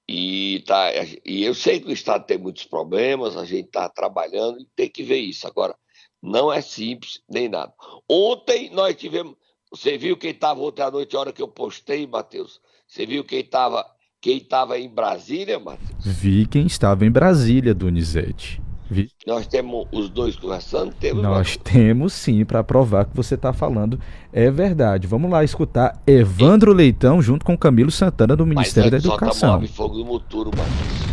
E, 0.06 0.62
tá, 0.66 0.90
e 1.24 1.42
eu 1.42 1.54
sei 1.54 1.80
que 1.80 1.88
o 1.88 1.92
Estado 1.92 2.26
tem 2.26 2.36
muitos 2.36 2.64
problemas, 2.64 3.34
a 3.34 3.46
gente 3.46 3.64
está 3.64 3.88
trabalhando 3.88 4.60
e 4.60 4.66
tem 4.76 4.90
que 4.90 5.02
ver 5.02 5.20
isso. 5.20 5.46
Agora, 5.46 5.74
não 6.22 6.52
é 6.52 6.60
simples 6.60 7.22
nem 7.26 7.48
nada. 7.48 7.72
Ontem 8.06 8.68
nós 8.74 8.94
tivemos. 8.94 9.34
Você 9.70 9.96
viu 9.96 10.18
quem 10.18 10.32
estava 10.32 10.60
ontem 10.60 10.82
à 10.82 10.90
noite, 10.90 11.16
a 11.16 11.20
hora 11.20 11.32
que 11.32 11.40
eu 11.40 11.48
postei, 11.48 12.06
Matheus? 12.06 12.60
Você 12.86 13.06
viu 13.06 13.24
quem 13.24 13.40
estava 13.40 13.86
quem 14.20 14.36
estava 14.36 14.78
em 14.78 14.86
Brasília, 14.90 15.58
Matheus? 15.58 16.04
Vi 16.04 16.46
quem 16.46 16.66
estava 16.66 17.06
em 17.06 17.10
Brasília, 17.10 17.72
Donizete. 17.72 18.60
Vi. 18.90 19.08
Nós 19.24 19.46
temos 19.46 19.86
os 19.92 20.10
dois 20.10 20.34
conversando? 20.34 20.92
Temos 20.92 21.22
Nós 21.22 21.56
temos 21.56 22.12
sim, 22.12 22.44
para 22.44 22.64
provar 22.64 23.04
que 23.04 23.16
você 23.16 23.36
está 23.36 23.52
falando 23.52 24.00
é 24.32 24.50
verdade. 24.50 25.06
Vamos 25.06 25.30
lá 25.30 25.44
escutar 25.44 26.02
Evandro 26.04 26.72
Leitão 26.72 27.22
junto 27.22 27.44
com 27.44 27.56
Camilo 27.56 27.90
Santana 27.90 28.34
do 28.34 28.44
Ministério 28.44 28.90
Mas 28.90 29.02
da 29.02 29.08
Educação. 29.08 29.54
Move 29.54 29.68
fogo 29.68 29.98
no 29.98 30.04
muturo, 30.04 30.50
Matheus. 30.50 31.10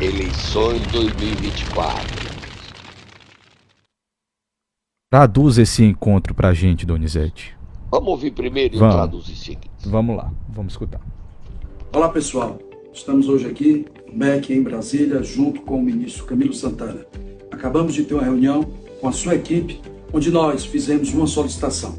Eleições 0.00 0.80
2024. 0.86 2.34
Traduz 5.10 5.58
esse 5.58 5.84
encontro 5.84 6.34
para 6.34 6.48
a 6.48 6.54
gente, 6.54 6.86
Donizete. 6.86 7.54
Vamos 7.90 8.08
ouvir 8.08 8.32
primeiro 8.32 8.74
e 8.74 8.78
vamos. 8.78 8.94
traduz 8.94 9.28
em 9.28 9.34
seguida. 9.34 9.70
Vamos 9.84 10.16
lá, 10.16 10.32
vamos 10.48 10.72
escutar. 10.72 11.00
Olá, 11.92 12.08
pessoal. 12.08 12.58
Estamos 12.94 13.28
hoje 13.28 13.44
aqui 13.44 13.86
MEC, 14.12 14.54
em 14.54 14.62
Brasília, 14.62 15.20
junto 15.20 15.62
com 15.62 15.78
o 15.78 15.82
ministro 15.82 16.24
Camilo 16.26 16.54
Santana. 16.54 17.04
Acabamos 17.50 17.92
de 17.92 18.04
ter 18.04 18.14
uma 18.14 18.22
reunião 18.22 18.62
com 19.00 19.08
a 19.08 19.12
sua 19.12 19.34
equipe, 19.34 19.80
onde 20.12 20.30
nós 20.30 20.64
fizemos 20.64 21.12
uma 21.12 21.26
solicitação. 21.26 21.98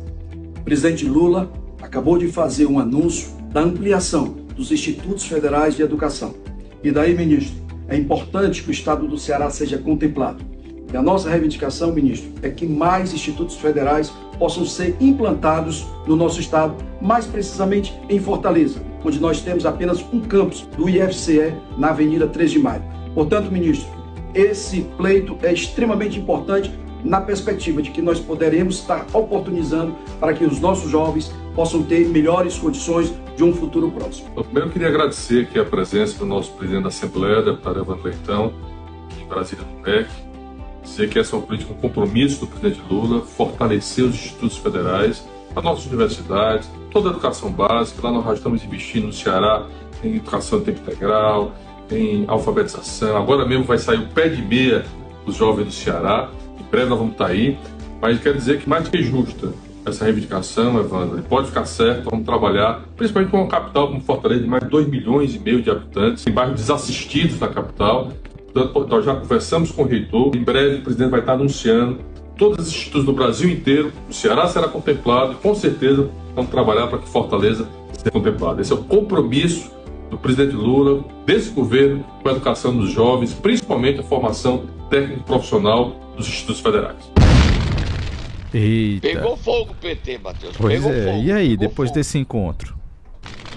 O 0.58 0.62
presidente 0.62 1.06
Lula 1.06 1.52
acabou 1.82 2.18
de 2.18 2.30
fazer 2.30 2.66
um 2.66 2.80
anúncio 2.80 3.30
da 3.52 3.60
ampliação 3.60 4.38
dos 4.56 4.72
institutos 4.72 5.26
federais 5.26 5.76
de 5.76 5.82
educação. 5.82 6.34
E 6.82 6.90
daí, 6.90 7.14
ministro, 7.14 7.58
é 7.90 7.98
importante 7.98 8.64
que 8.64 8.70
o 8.70 8.72
estado 8.72 9.06
do 9.06 9.18
Ceará 9.18 9.50
seja 9.50 9.78
contemplado 9.78 10.42
e 10.94 10.96
a 10.96 11.02
nossa 11.02 11.30
reivindicação, 11.30 11.92
ministro, 11.92 12.32
é 12.42 12.50
que 12.50 12.66
mais 12.66 13.14
institutos 13.14 13.58
federais 13.58 14.14
possam 14.40 14.66
ser 14.66 14.96
implantados 15.02 15.86
no 16.08 16.16
nosso 16.16 16.40
estado, 16.40 16.74
mais 17.02 17.26
precisamente 17.26 17.94
em 18.08 18.18
Fortaleza, 18.18 18.82
onde 19.06 19.20
nós 19.20 19.42
temos 19.42 19.66
apenas 19.66 20.04
um 20.12 20.20
campus 20.20 20.62
do 20.76 20.90
IFCE 20.90 21.54
na 21.78 21.90
Avenida 21.90 22.28
3 22.28 22.52
de 22.52 22.60
Maio. 22.60 22.84
Portanto, 23.14 23.52
ministro, 23.52 23.88
esse 24.34 24.82
pleito 24.98 25.38
é 25.44 25.54
extremamente 25.54 26.20
importante 26.20 26.72
na 27.04 27.22
perspectiva 27.22 27.82
de 27.82 27.92
que 27.92 28.02
nós 28.02 28.20
poderemos 28.20 28.80
estar 28.80 29.06
oportunizando 29.14 29.96
para 30.20 30.34
que 30.34 30.44
os 30.44 30.60
nossos 30.60 30.90
jovens 30.90 31.32
possam 31.54 31.84
ter 31.84 32.08
melhores 32.08 32.58
condições 32.58 33.14
de 33.38 33.44
um 33.44 33.54
futuro 33.54 33.92
próximo. 33.92 34.28
Eu 34.36 34.44
primeiro 34.44 34.70
queria 34.72 34.88
agradecer 34.88 35.44
aqui 35.44 35.60
a 35.60 35.64
presença 35.64 36.18
do 36.18 36.26
nosso 36.26 36.52
presidente 36.54 36.84
da 36.84 36.90
Assembleia, 36.90 37.42
deputado 37.44 37.80
Evandro 37.80 38.04
Leitão, 38.04 38.54
em 39.22 39.28
Brasília 39.28 39.64
do 39.64 39.88
MEC, 39.88 40.10
dizer 40.84 41.10
que 41.10 41.20
essa 41.20 41.36
é 41.36 41.40
uma 41.40 41.46
política, 41.46 41.74
um 41.74 41.78
compromisso 41.78 42.42
do 42.42 42.48
presidente 42.48 42.82
Lula, 42.90 43.22
fortalecer 43.22 44.04
os 44.04 44.16
institutos 44.16 44.58
federais, 44.58 45.26
as 45.56 45.64
nossas 45.64 45.86
universidades, 45.86 46.70
toda 46.92 47.10
a 47.10 47.12
educação 47.12 47.52
básica. 47.52 48.02
Lá 48.04 48.12
nós 48.12 48.26
já 48.26 48.34
estamos 48.34 48.64
investindo 48.64 49.08
no 49.08 49.14
Ceará 49.14 49.66
em 50.04 50.16
educação 50.16 50.60
de 50.60 50.66
tempo 50.66 50.82
integral, 50.82 51.54
em 51.90 52.26
alfabetização. 52.28 53.18
Agora 53.18 53.46
mesmo 53.48 53.64
vai 53.64 53.78
sair 53.78 54.00
o 54.00 54.08
pé 54.08 54.28
de 54.28 54.42
meia 54.42 54.86
dos 55.26 55.36
jovens 55.36 55.66
do 55.66 55.72
Ceará. 55.72 56.30
Em 56.60 56.64
breve 56.70 56.90
nós 56.90 57.00
vamos 57.00 57.14
estar 57.14 57.28
aí. 57.28 57.58
Mas 58.02 58.20
quer 58.20 58.34
dizer 58.34 58.60
que 58.60 58.70
mais 58.70 58.88
que 58.88 59.02
justa 59.02 59.54
essa 59.86 60.04
reivindicação, 60.04 60.80
Evandro, 60.80 61.22
pode 61.24 61.48
ficar 61.48 61.66
certo, 61.66 62.10
vamos 62.10 62.26
trabalhar, 62.26 62.84
principalmente 62.98 63.30
com 63.30 63.38
uma 63.38 63.48
capital 63.48 63.88
como 63.88 64.02
Fortaleza, 64.02 64.42
de 64.42 64.48
mais 64.48 64.64
de 64.64 64.70
2 64.70 64.88
milhões 64.88 65.36
e 65.36 65.40
meio 65.40 65.62
de 65.62 65.70
habitantes, 65.70 66.26
em 66.26 66.32
bairros 66.32 66.56
desassistidos 66.56 67.38
da 67.38 67.48
capital, 67.48 68.12
nós 68.90 69.06
já 69.06 69.16
conversamos 69.16 69.70
com 69.72 69.84
o 69.84 69.86
reitor. 69.86 70.36
Em 70.36 70.44
breve, 70.44 70.78
o 70.78 70.82
presidente 70.82 71.12
vai 71.12 71.20
estar 71.20 71.34
anunciando 71.34 72.00
todos 72.38 72.68
os 72.68 72.74
institutos 72.74 73.06
do 73.06 73.14
Brasil 73.14 73.50
inteiro. 73.50 73.92
O 74.10 74.14
Ceará 74.14 74.48
será 74.48 74.68
contemplado 74.68 75.34
e, 75.34 75.36
com 75.36 75.56
certeza, 75.56 76.10
vamos 76.34 76.52
trabalhar 76.52 76.88
para 76.88 77.00
que 77.00 77.08
Fortaleza 77.08 77.68
seja 77.94 78.12
contemplada. 78.12 78.62
Esse 78.62 78.72
é 78.72 78.76
o 78.76 78.84
compromisso 78.84 79.72
do 80.10 80.18
presidente 80.18 80.56
Lula, 80.56 81.04
desse 81.26 81.50
governo, 81.50 82.04
com 82.22 82.30
a 82.30 82.32
educação 82.32 82.76
dos 82.78 82.92
jovens, 82.92 83.34
principalmente 83.34 84.00
a 84.00 84.04
formação 84.04 84.66
técnico 84.90 85.24
profissional 85.24 85.96
dos 86.16 86.28
institutos 86.28 86.62
federais. 86.62 87.12
Eita. 88.54 89.08
Pegou 89.08 89.36
fogo 89.36 89.72
o 89.72 89.76
PT, 89.76 90.18
Matheus. 90.20 90.56
Pois 90.58 90.82
Pegou 90.82 90.96
é, 90.96 91.06
fogo. 91.06 91.24
e 91.24 91.32
aí, 91.32 91.58
depois 91.58 91.90
fogo. 91.90 92.00
desse 92.00 92.18
encontro? 92.18 92.76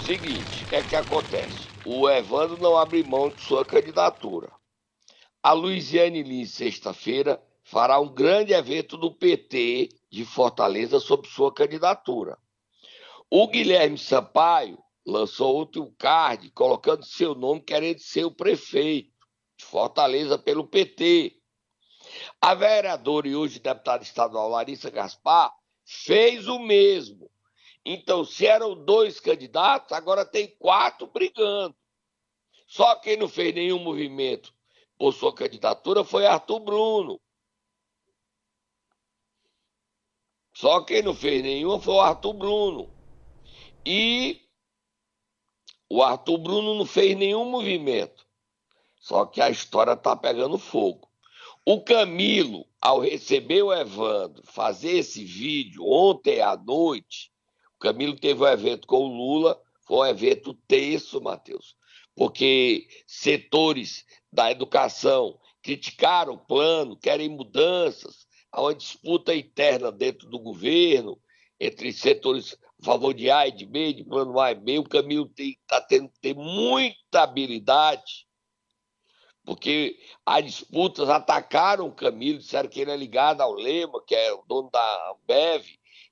Seguinte, 0.04 0.64
o 0.64 0.68
que 0.68 0.76
é 0.76 0.82
que 0.82 0.96
acontece? 0.96 1.68
O 1.84 2.08
Evandro 2.08 2.58
não 2.60 2.76
abre 2.76 3.04
mão 3.04 3.28
de 3.28 3.40
sua 3.42 3.64
candidatura. 3.64 4.48
A 5.42 5.52
Luiziane 5.52 6.22
Lins, 6.22 6.50
sexta-feira, 6.50 7.38
fará 7.70 8.00
um 8.00 8.08
grande 8.08 8.54
evento 8.54 8.96
do 8.96 9.12
PT 9.12 9.90
de 10.10 10.24
Fortaleza 10.24 10.98
sob 10.98 11.28
sua 11.28 11.52
candidatura. 11.52 12.38
O 13.30 13.46
Guilherme 13.46 13.98
Sampaio 13.98 14.82
lançou 15.06 15.54
outro 15.54 15.94
card 15.98 16.50
colocando 16.52 17.04
seu 17.04 17.34
nome, 17.34 17.60
querendo 17.60 17.98
ser 17.98 18.24
o 18.24 18.30
prefeito 18.30 19.12
de 19.58 19.66
Fortaleza 19.66 20.38
pelo 20.38 20.66
PT. 20.66 21.36
A 22.40 22.54
vereadora 22.54 23.28
e 23.28 23.36
hoje 23.36 23.58
deputada 23.58 24.02
estadual 24.02 24.48
Larissa 24.48 24.88
Gaspar 24.88 25.52
fez 25.84 26.48
o 26.48 26.58
mesmo. 26.58 27.30
Então, 27.84 28.24
se 28.24 28.46
eram 28.46 28.82
dois 28.82 29.20
candidatos, 29.20 29.92
agora 29.92 30.24
tem 30.24 30.56
quatro 30.58 31.06
brigando. 31.06 31.76
Só 32.66 32.94
quem 32.96 33.18
não 33.18 33.28
fez 33.28 33.54
nenhum 33.54 33.78
movimento 33.78 34.54
por 34.96 35.12
sua 35.12 35.34
candidatura 35.34 36.02
foi 36.02 36.24
Arthur 36.26 36.60
Bruno. 36.60 37.20
Só 40.60 40.80
quem 40.80 41.02
não 41.02 41.14
fez 41.14 41.40
nenhuma 41.40 41.78
foi 41.78 41.94
o 41.94 42.00
Arthur 42.00 42.32
Bruno. 42.32 42.90
E 43.86 44.40
o 45.88 46.02
Arthur 46.02 46.38
Bruno 46.38 46.74
não 46.74 46.84
fez 46.84 47.16
nenhum 47.16 47.48
movimento. 47.48 48.26
Só 48.98 49.24
que 49.24 49.40
a 49.40 49.50
história 49.50 49.92
está 49.92 50.16
pegando 50.16 50.58
fogo. 50.58 51.08
O 51.64 51.80
Camilo, 51.80 52.66
ao 52.80 52.98
receber 52.98 53.62
o 53.62 53.72
Evandro, 53.72 54.42
fazer 54.46 54.98
esse 54.98 55.24
vídeo 55.24 55.86
ontem 55.86 56.40
à 56.40 56.56
noite, 56.56 57.30
O 57.76 57.78
Camilo 57.78 58.16
teve 58.18 58.42
um 58.42 58.48
evento 58.48 58.88
com 58.88 58.96
o 58.96 59.16
Lula, 59.16 59.62
foi 59.86 59.98
um 59.98 60.06
evento 60.06 60.52
tenso, 60.66 61.20
Matheus, 61.20 61.76
porque 62.16 62.88
setores 63.06 64.04
da 64.32 64.50
educação 64.50 65.38
criticaram 65.62 66.34
o 66.34 66.38
plano, 66.38 66.96
querem 66.96 67.28
mudanças, 67.28 68.26
há 68.58 68.60
uma 68.60 68.74
disputa 68.74 69.34
interna 69.34 69.92
dentro 69.92 70.28
do 70.28 70.38
governo, 70.38 71.18
entre 71.60 71.92
setores 71.92 72.58
a 72.80 72.84
favor 72.84 73.14
de 73.14 73.30
A 73.30 73.46
e 73.46 73.52
de 73.52 73.64
B, 73.64 73.92
de 73.92 74.04
plano 74.04 74.38
A 74.38 74.50
e 74.52 74.54
B. 74.54 74.78
O 74.78 74.88
Camilo 74.88 75.30
está 75.36 75.80
tendo 75.80 76.08
que 76.08 76.20
ter 76.20 76.34
muita 76.34 77.22
habilidade, 77.22 78.26
porque 79.44 79.96
as 80.26 80.44
disputas 80.44 81.08
atacaram 81.08 81.86
o 81.86 81.94
Camilo, 81.94 82.38
disseram 82.38 82.68
que 82.68 82.80
ele 82.80 82.90
é 82.90 82.96
ligado 82.96 83.40
ao 83.40 83.54
Lema, 83.54 84.02
que 84.04 84.14
é 84.14 84.32
o 84.32 84.44
dono 84.46 84.70
da 84.70 85.14
Bev, 85.26 85.64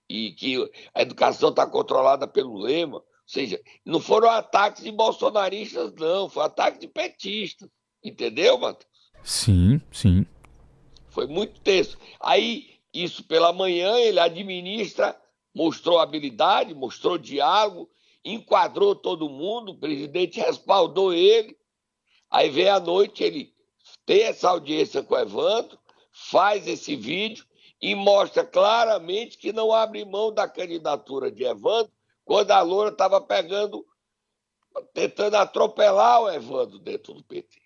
e 0.08 0.32
que 0.32 0.70
a 0.94 1.02
educação 1.02 1.50
está 1.50 1.66
controlada 1.66 2.26
pelo 2.28 2.58
Lema. 2.58 2.98
Ou 2.98 3.04
seja, 3.26 3.60
não 3.84 4.00
foram 4.00 4.30
ataques 4.30 4.84
de 4.84 4.92
bolsonaristas, 4.92 5.92
não, 5.94 6.28
foi 6.28 6.44
ataque 6.44 6.78
de 6.78 6.86
petistas. 6.86 7.68
Entendeu, 8.02 8.56
Matheus? 8.56 8.86
Sim, 9.24 9.80
sim. 9.90 10.24
Foi 11.16 11.26
muito 11.26 11.58
tenso. 11.62 11.96
Aí, 12.20 12.78
isso 12.92 13.24
pela 13.24 13.50
manhã, 13.50 13.96
ele 13.96 14.20
administra, 14.20 15.18
mostrou 15.54 15.98
habilidade, 15.98 16.74
mostrou 16.74 17.16
diálogo, 17.16 17.88
enquadrou 18.22 18.94
todo 18.94 19.26
mundo, 19.26 19.72
o 19.72 19.78
presidente 19.78 20.38
respaldou 20.38 21.14
ele. 21.14 21.56
Aí 22.30 22.50
vem 22.50 22.68
à 22.68 22.78
noite, 22.78 23.24
ele 23.24 23.54
tem 24.04 24.24
essa 24.24 24.50
audiência 24.50 25.02
com 25.02 25.14
o 25.14 25.18
Evandro, 25.18 25.78
faz 26.12 26.68
esse 26.68 26.94
vídeo 26.94 27.46
e 27.80 27.94
mostra 27.94 28.44
claramente 28.44 29.38
que 29.38 29.54
não 29.54 29.72
abre 29.72 30.04
mão 30.04 30.30
da 30.30 30.46
candidatura 30.46 31.32
de 31.32 31.44
Evandro 31.44 31.90
quando 32.26 32.50
a 32.50 32.60
Loura 32.60 32.90
estava 32.90 33.22
pegando, 33.22 33.86
tentando 34.92 35.36
atropelar 35.36 36.20
o 36.20 36.30
Evandro 36.30 36.78
dentro 36.78 37.14
do 37.14 37.24
PT. 37.24 37.58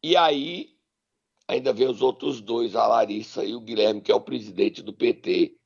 E 0.00 0.16
aí 0.16 0.77
ainda 1.48 1.72
vem 1.72 1.88
os 1.88 2.02
outros 2.02 2.42
dois, 2.42 2.76
a 2.76 2.86
Larissa 2.86 3.42
e 3.42 3.54
o 3.54 3.60
Guilherme, 3.60 4.02
que 4.02 4.12
é 4.12 4.14
o 4.14 4.20
presidente 4.20 4.82
do 4.82 4.92
PT 4.92 5.56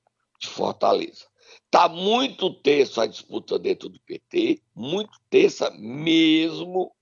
de 0.40 0.48
Fortaleza. 0.48 1.26
Está 1.64 1.88
muito 1.88 2.54
tenso 2.54 3.00
a 3.00 3.06
disputa 3.06 3.58
dentro 3.58 3.88
do 3.88 4.00
PT, 4.00 4.62
muito 4.74 5.18
tensa 5.28 5.70
mesmo. 5.72 6.94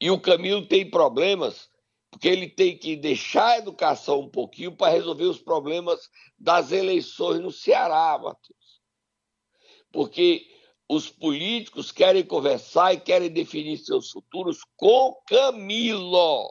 E 0.00 0.10
o 0.10 0.20
Camilo 0.20 0.66
tem 0.66 0.88
problemas, 0.88 1.68
porque 2.10 2.28
ele 2.28 2.48
tem 2.48 2.76
que 2.76 2.96
deixar 2.96 3.48
a 3.48 3.58
educação 3.58 4.20
um 4.20 4.30
pouquinho 4.30 4.74
para 4.74 4.92
resolver 4.92 5.24
os 5.24 5.38
problemas 5.38 6.08
das 6.38 6.72
eleições 6.72 7.40
no 7.40 7.52
Ceará, 7.52 8.18
Matheus. 8.18 8.80
Porque 9.92 10.46
os 10.88 11.10
políticos 11.10 11.92
querem 11.92 12.24
conversar 12.24 12.94
e 12.94 13.00
querem 13.00 13.30
definir 13.30 13.76
seus 13.76 14.10
futuros 14.10 14.60
com 14.76 15.14
Camilo. 15.26 16.50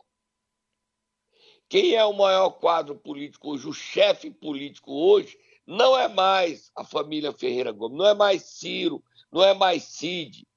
Quem 1.70 1.96
é 1.96 2.06
o 2.06 2.14
maior 2.14 2.52
quadro 2.52 2.96
político 2.96 3.52
hoje, 3.52 3.68
o 3.68 3.74
chefe 3.74 4.32
político 4.32 4.92
hoje, 4.92 5.38
não 5.66 6.00
é 6.00 6.08
mais 6.08 6.72
a 6.76 6.84
família 6.84 7.34
Ferreira 7.34 7.74
Gomes, 7.74 7.98
não 7.98 8.08
é 8.08 8.14
mais 8.14 8.44
Ciro, 8.44 9.04
não 9.32 9.44
é 9.44 9.54
mais 9.54 9.84
Cid, 9.84 10.48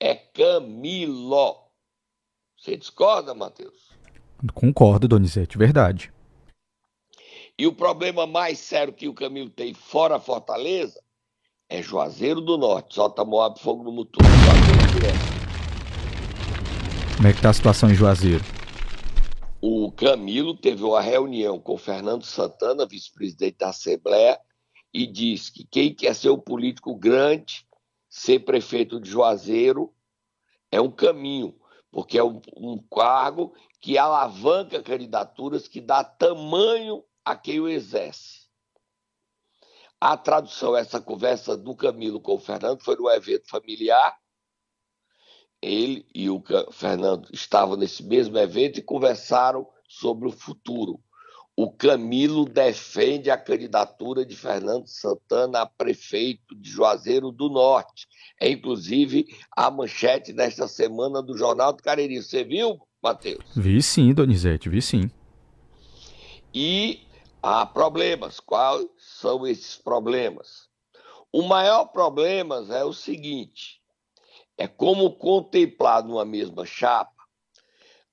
é 0.00 0.14
Camilo. 0.14 1.56
Você 2.58 2.76
discorda, 2.76 3.32
Matheus? 3.32 3.90
Concordo, 4.54 5.06
Donizete, 5.06 5.56
verdade. 5.56 6.12
E 7.56 7.66
o 7.66 7.72
problema 7.72 8.26
mais 8.26 8.58
sério 8.58 8.92
que 8.92 9.08
o 9.08 9.14
Camilo 9.14 9.48
tem 9.48 9.72
fora 9.72 10.18
Fortaleza 10.18 11.00
é 11.68 11.80
Juazeiro 11.80 12.40
do 12.40 12.58
Norte, 12.58 12.94
solta 12.94 13.24
Moab, 13.24 13.58
fogo 13.60 13.84
no 13.84 13.92
motor. 13.92 14.22
Como 17.16 17.28
é 17.28 17.32
que 17.32 17.40
tá 17.40 17.50
a 17.50 17.54
situação 17.54 17.88
em 17.90 17.94
Juazeiro? 17.94 18.55
Camilo 19.96 20.54
teve 20.54 20.84
uma 20.84 21.00
reunião 21.00 21.58
com 21.58 21.78
Fernando 21.78 22.22
Santana, 22.22 22.84
vice-presidente 22.84 23.56
da 23.56 23.70
Assembleia, 23.70 24.38
e 24.92 25.06
disse 25.06 25.50
que 25.50 25.64
quem 25.64 25.94
quer 25.94 26.14
ser 26.14 26.28
um 26.28 26.38
político 26.38 26.94
grande, 26.94 27.66
ser 28.06 28.40
prefeito 28.40 29.00
de 29.00 29.08
Juazeiro, 29.08 29.94
é 30.70 30.78
um 30.78 30.90
caminho, 30.90 31.58
porque 31.90 32.18
é 32.18 32.22
um, 32.22 32.42
um 32.54 32.78
cargo 32.94 33.54
que 33.80 33.96
alavanca 33.96 34.82
candidaturas, 34.82 35.66
que 35.66 35.80
dá 35.80 36.04
tamanho 36.04 37.02
a 37.24 37.34
quem 37.34 37.58
o 37.60 37.68
exerce. 37.68 38.46
A 39.98 40.14
tradução, 40.14 40.76
essa 40.76 41.00
conversa 41.00 41.56
do 41.56 41.74
Camilo 41.74 42.20
com 42.20 42.34
o 42.34 42.38
Fernando 42.38 42.82
foi 42.82 42.96
num 42.96 43.08
evento 43.08 43.48
familiar. 43.48 44.14
Ele 45.62 46.06
e 46.14 46.28
o 46.28 46.42
Fernando 46.70 47.30
estavam 47.32 47.76
nesse 47.76 48.02
mesmo 48.04 48.36
evento 48.36 48.78
e 48.78 48.82
conversaram 48.82 49.66
sobre 50.00 50.28
o 50.28 50.32
futuro. 50.32 51.00
O 51.56 51.70
Camilo 51.70 52.44
defende 52.44 53.30
a 53.30 53.38
candidatura 53.38 54.26
de 54.26 54.36
Fernando 54.36 54.86
Santana 54.86 55.62
a 55.62 55.66
prefeito 55.66 56.54
de 56.54 56.68
Juazeiro 56.68 57.32
do 57.32 57.48
Norte. 57.48 58.06
É 58.38 58.50
inclusive 58.50 59.26
a 59.50 59.70
manchete 59.70 60.34
desta 60.34 60.68
semana 60.68 61.22
do 61.22 61.36
Jornal 61.36 61.72
do 61.72 61.82
Cariri. 61.82 62.22
Você 62.22 62.44
viu, 62.44 62.78
Matheus? 63.02 63.42
Vi 63.56 63.82
sim, 63.82 64.12
Donizete, 64.12 64.68
vi 64.68 64.82
sim. 64.82 65.10
E 66.52 67.00
há 67.42 67.64
problemas. 67.64 68.38
Quais 68.38 68.86
são 68.98 69.46
esses 69.46 69.76
problemas? 69.76 70.68
O 71.32 71.42
maior 71.42 71.86
problema 71.86 72.66
é 72.68 72.84
o 72.84 72.92
seguinte: 72.92 73.80
é 74.58 74.68
como 74.68 75.10
contemplar 75.12 76.04
numa 76.04 76.24
mesma 76.26 76.66
chapa 76.66 77.15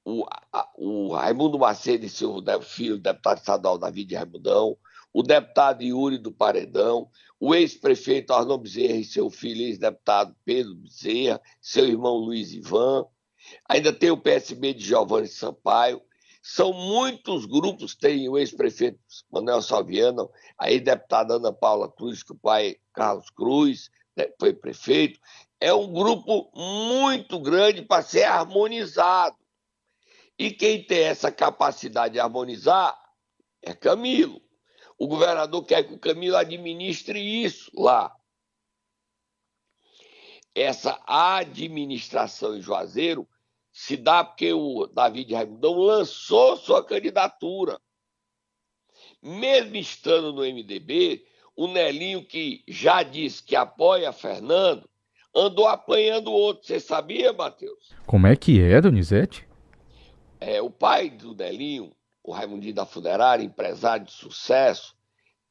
o, 0.05 0.25
a, 0.51 0.69
o 0.77 1.13
Raimundo 1.13 1.57
Macedo 1.57 2.05
e 2.05 2.09
seu 2.09 2.41
filho, 2.61 2.97
deputado 2.97 3.37
estadual 3.37 3.77
David 3.77 4.15
Raimundão, 4.15 4.77
o 5.13 5.21
deputado 5.21 5.83
Yuri 5.83 6.17
do 6.17 6.31
Paredão, 6.31 7.09
o 7.39 7.53
ex-prefeito 7.53 8.33
Arnon 8.33 8.57
Bezerra 8.57 8.95
e 8.95 9.03
seu 9.03 9.29
filho, 9.29 9.61
ex-deputado 9.61 10.35
Pedro 10.43 10.75
Bezerra, 10.75 11.41
seu 11.61 11.85
irmão 11.85 12.15
Luiz 12.17 12.53
Ivan, 12.53 13.05
ainda 13.67 13.93
tem 13.93 14.11
o 14.11 14.17
PSB 14.17 14.73
de 14.73 14.85
Giovanni 14.85 15.27
Sampaio, 15.27 16.01
são 16.41 16.73
muitos 16.73 17.45
grupos, 17.45 17.95
tem 17.95 18.27
o 18.27 18.37
ex-prefeito 18.37 18.99
Manuel 19.31 19.61
Salviano, 19.61 20.29
a 20.57 20.69
ex-deputada 20.69 21.35
Ana 21.35 21.53
Paula 21.53 21.89
Cruz, 21.89 22.21
que 22.21 22.33
o 22.33 22.37
pai 22.37 22.75
Carlos 22.93 23.29
Cruz 23.29 23.89
né, 24.15 24.27
foi 24.37 24.53
prefeito. 24.53 25.19
É 25.59 25.73
um 25.73 25.91
grupo 25.93 26.51
muito 26.53 27.39
grande 27.39 27.81
para 27.81 28.03
ser 28.03 28.23
harmonizado. 28.23 29.37
E 30.37 30.51
quem 30.51 30.83
tem 30.83 31.03
essa 31.03 31.31
capacidade 31.31 32.13
de 32.13 32.19
harmonizar 32.19 32.97
é 33.61 33.73
Camilo. 33.73 34.41
O 34.97 35.07
governador 35.07 35.65
quer 35.65 35.83
que 35.83 35.93
o 35.93 35.99
Camilo 35.99 36.35
administre 36.35 37.19
isso 37.19 37.71
lá. 37.75 38.15
Essa 40.55 41.01
administração 41.07 42.55
em 42.55 42.61
Juazeiro 42.61 43.27
se 43.71 43.97
dá 43.97 44.23
porque 44.23 44.53
o 44.53 44.85
David 44.87 45.33
Raimundão 45.33 45.73
lançou 45.73 46.55
sua 46.57 46.83
candidatura. 46.83 47.79
Mesmo 49.21 49.75
estando 49.77 50.31
no 50.31 50.41
MDB, 50.41 51.25
o 51.55 51.67
Nelinho, 51.67 52.25
que 52.25 52.63
já 52.67 53.01
disse 53.01 53.41
que 53.41 53.55
apoia 53.55 54.11
Fernando, 54.11 54.87
andou 55.35 55.67
apanhando 55.67 56.27
o 56.27 56.33
outro. 56.33 56.67
Você 56.67 56.79
sabia, 56.79 57.33
Matheus? 57.33 57.89
Como 58.05 58.27
é 58.27 58.35
que 58.35 58.61
é, 58.61 58.79
Donizete? 58.79 59.47
É, 60.45 60.61
o 60.61 60.69
pai 60.69 61.09
do 61.09 61.33
Nelinho, 61.33 61.95
o 62.21 62.33
Raimundinho 62.33 62.73
da 62.73 62.85
Funerária, 62.85 63.45
empresário 63.45 64.05
de 64.05 64.11
sucesso, 64.11 64.93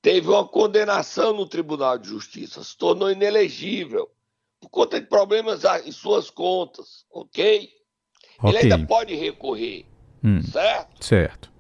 teve 0.02 0.28
uma 0.28 0.46
condenação 0.46 1.32
no 1.32 1.46
Tribunal 1.46 1.96
de 1.96 2.08
Justiça, 2.08 2.62
se 2.62 2.76
tornou 2.76 3.10
inelegível 3.10 4.10
por 4.60 4.68
conta 4.68 5.00
de 5.00 5.06
problemas 5.06 5.62
em 5.86 5.90
suas 5.90 6.28
contas, 6.28 7.06
ok? 7.10 7.72
Okay. 8.38 8.50
Ele 8.50 8.58
ainda 8.58 8.86
pode 8.86 9.14
recorrer, 9.14 9.86
hum, 10.22 10.42
certo? 10.42 11.02
Certo. 11.02 11.50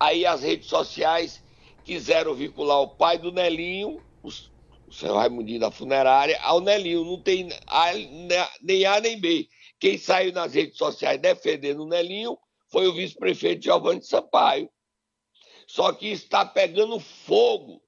Aí 0.00 0.24
as 0.24 0.42
redes 0.42 0.68
sociais 0.68 1.44
quiseram 1.84 2.34
vincular 2.34 2.80
o 2.80 2.88
pai 2.88 3.18
do 3.18 3.30
Nelinho, 3.30 4.00
o, 4.22 4.28
o 4.28 4.92
seu 4.92 5.14
Raimundinho 5.14 5.60
da 5.60 5.70
funerária, 5.70 6.38
ao 6.40 6.60
Nelinho. 6.60 7.04
Não 7.04 7.20
tem 7.20 7.50
a, 7.66 7.92
nem 8.62 8.86
A 8.86 9.00
nem 9.00 9.20
B. 9.20 9.48
Quem 9.78 9.96
saiu 9.96 10.32
nas 10.32 10.54
redes 10.54 10.76
sociais 10.76 11.20
defendendo 11.20 11.82
o 11.82 11.88
Nelinho 11.88 12.36
foi 12.70 12.86
o 12.86 12.94
vice-prefeito 12.94 13.64
Giovanni 13.64 14.02
Sampaio. 14.02 14.68
Só 15.66 15.92
que 15.92 16.08
está 16.08 16.44
pegando 16.44 16.98
fogo. 16.98 17.82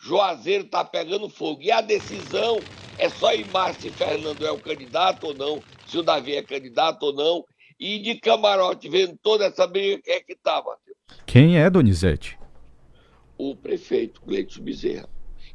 Juazeiro 0.00 0.64
está 0.64 0.84
pegando 0.84 1.28
fogo. 1.28 1.62
E 1.62 1.70
a 1.70 1.80
decisão 1.80 2.58
é 2.98 3.08
só 3.08 3.32
em 3.32 3.44
março 3.44 3.82
se 3.82 3.90
Fernando 3.90 4.46
é 4.46 4.50
o 4.50 4.60
candidato 4.60 5.28
ou 5.28 5.34
não, 5.34 5.62
se 5.86 5.98
o 5.98 6.02
Davi 6.02 6.34
é 6.34 6.42
candidato 6.42 7.04
ou 7.04 7.12
não. 7.12 7.44
E 7.78 7.98
de 7.98 8.16
camarote, 8.16 8.88
vendo 8.88 9.18
toda 9.22 9.46
essa 9.46 9.66
briga, 9.66 10.02
quem 10.02 10.14
é 10.14 10.20
que 10.20 10.36
tá, 10.36 10.56
Matheus? 10.56 10.96
Quem 11.26 11.58
é, 11.58 11.70
Donizete? 11.70 12.40
o 13.40 13.56
prefeito 13.56 14.20
Gleito 14.26 14.60
Bezerra, 14.60 15.08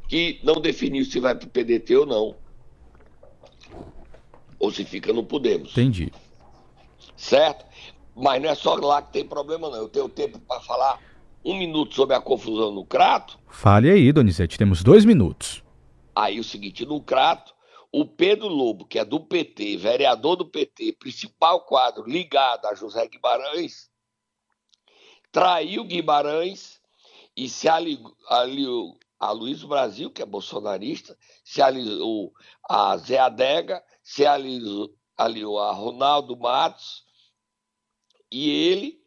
que 0.08 0.40
não 0.42 0.60
definiu 0.60 1.04
se 1.04 1.20
vai 1.20 1.36
para 1.36 1.46
o 1.46 1.50
PDT 1.50 1.96
ou 1.96 2.06
não. 2.06 2.36
Ou 4.58 4.70
se 4.70 4.84
fica 4.84 5.12
no 5.12 5.24
Podemos. 5.24 5.72
Entendi. 5.72 6.12
Certo? 7.16 7.64
Mas 8.14 8.42
não 8.42 8.48
é 8.48 8.54
só 8.54 8.74
lá 8.74 9.02
que 9.02 9.12
tem 9.12 9.26
problema, 9.26 9.68
não. 9.68 9.76
Eu 9.76 9.88
tenho 9.88 10.08
tempo 10.08 10.38
para 10.38 10.60
falar 10.60 11.00
um 11.44 11.56
minuto 11.56 11.94
sobre 11.94 12.16
a 12.16 12.20
confusão 12.20 12.72
no 12.72 12.84
Crato. 12.84 13.38
Fale 13.48 13.90
aí, 13.90 14.12
Donizete, 14.12 14.58
temos 14.58 14.82
dois 14.82 15.04
minutos. 15.04 15.62
Aí 16.14 16.40
o 16.40 16.44
seguinte, 16.44 16.84
no 16.84 17.00
Crato, 17.00 17.54
o 17.92 18.04
Pedro 18.04 18.48
Lobo, 18.48 18.84
que 18.84 18.98
é 18.98 19.04
do 19.04 19.20
PT, 19.20 19.76
vereador 19.76 20.36
do 20.36 20.46
PT, 20.46 20.94
principal 20.98 21.60
quadro 21.60 22.08
ligado 22.08 22.66
a 22.66 22.74
José 22.74 23.06
Guimarães, 23.06 23.90
traiu 25.30 25.84
Guimarães 25.84 26.80
e 27.36 27.48
se 27.48 27.68
aliou, 27.68 28.16
aliou 28.28 28.98
a 29.18 29.30
Luiz 29.30 29.62
Brasil, 29.62 30.10
que 30.10 30.22
é 30.22 30.26
bolsonarista, 30.26 31.16
se 31.44 31.62
aliou 31.62 32.32
a 32.68 32.96
Zé 32.96 33.18
Adega, 33.18 33.82
se 34.06 34.24
aliou, 34.24 34.94
aliou 35.16 35.58
a 35.58 35.72
Ronaldo 35.72 36.36
Matos, 36.36 37.04
e 38.30 38.48
ele 38.48 39.00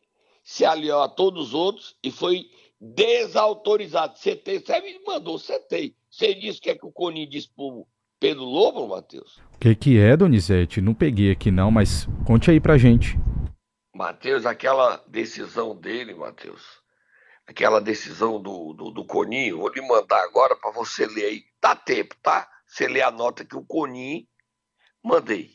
se 0.44 0.66
aliou 0.66 1.02
a 1.02 1.08
todos 1.08 1.48
os 1.48 1.54
outros 1.54 1.96
e 2.04 2.12
foi 2.12 2.50
desautorizado. 2.82 4.18
Você, 4.18 4.36
tem, 4.36 4.60
você 4.60 4.82
me 4.82 5.00
mandou, 5.06 5.40
você 5.40 5.58
tem. 5.58 5.96
Você 6.10 6.36
disse 6.36 6.60
o 6.60 6.62
que 6.62 6.70
é 6.72 6.76
que 6.76 6.86
o 6.86 6.92
Coni 6.92 7.26
disse 7.26 7.50
pro 7.56 7.88
Pedro 8.20 8.44
Lobo, 8.44 8.90
Matheus? 8.90 9.38
O 9.56 9.60
que, 9.60 9.74
que 9.74 9.98
é, 9.98 10.18
Donizete? 10.18 10.82
Não 10.82 10.94
peguei 10.94 11.32
aqui 11.32 11.50
não, 11.50 11.72
mas 11.72 12.06
conte 12.28 12.52
aí 12.52 12.60
pra 12.60 12.78
gente. 12.78 13.18
Matheus, 13.96 14.46
aquela 14.46 15.02
decisão 15.08 15.78
dele, 15.78 16.14
Matheus, 16.14 16.62
aquela 17.48 17.80
decisão 17.80 18.42
do, 18.42 18.74
do, 18.74 18.92
do 18.92 19.06
vou 19.06 19.70
lhe 19.70 19.82
mandar 19.88 20.22
agora 20.24 20.58
para 20.58 20.72
você 20.72 21.06
ler 21.06 21.26
aí. 21.26 21.44
Dá 21.62 21.74
tempo, 21.74 22.16
tá? 22.22 22.50
Você 22.68 22.86
lê 22.86 23.02
a 23.02 23.10
nota 23.12 23.46
que 23.46 23.56
o 23.56 23.64
Coni 23.64 24.28
mandei. 25.04 25.52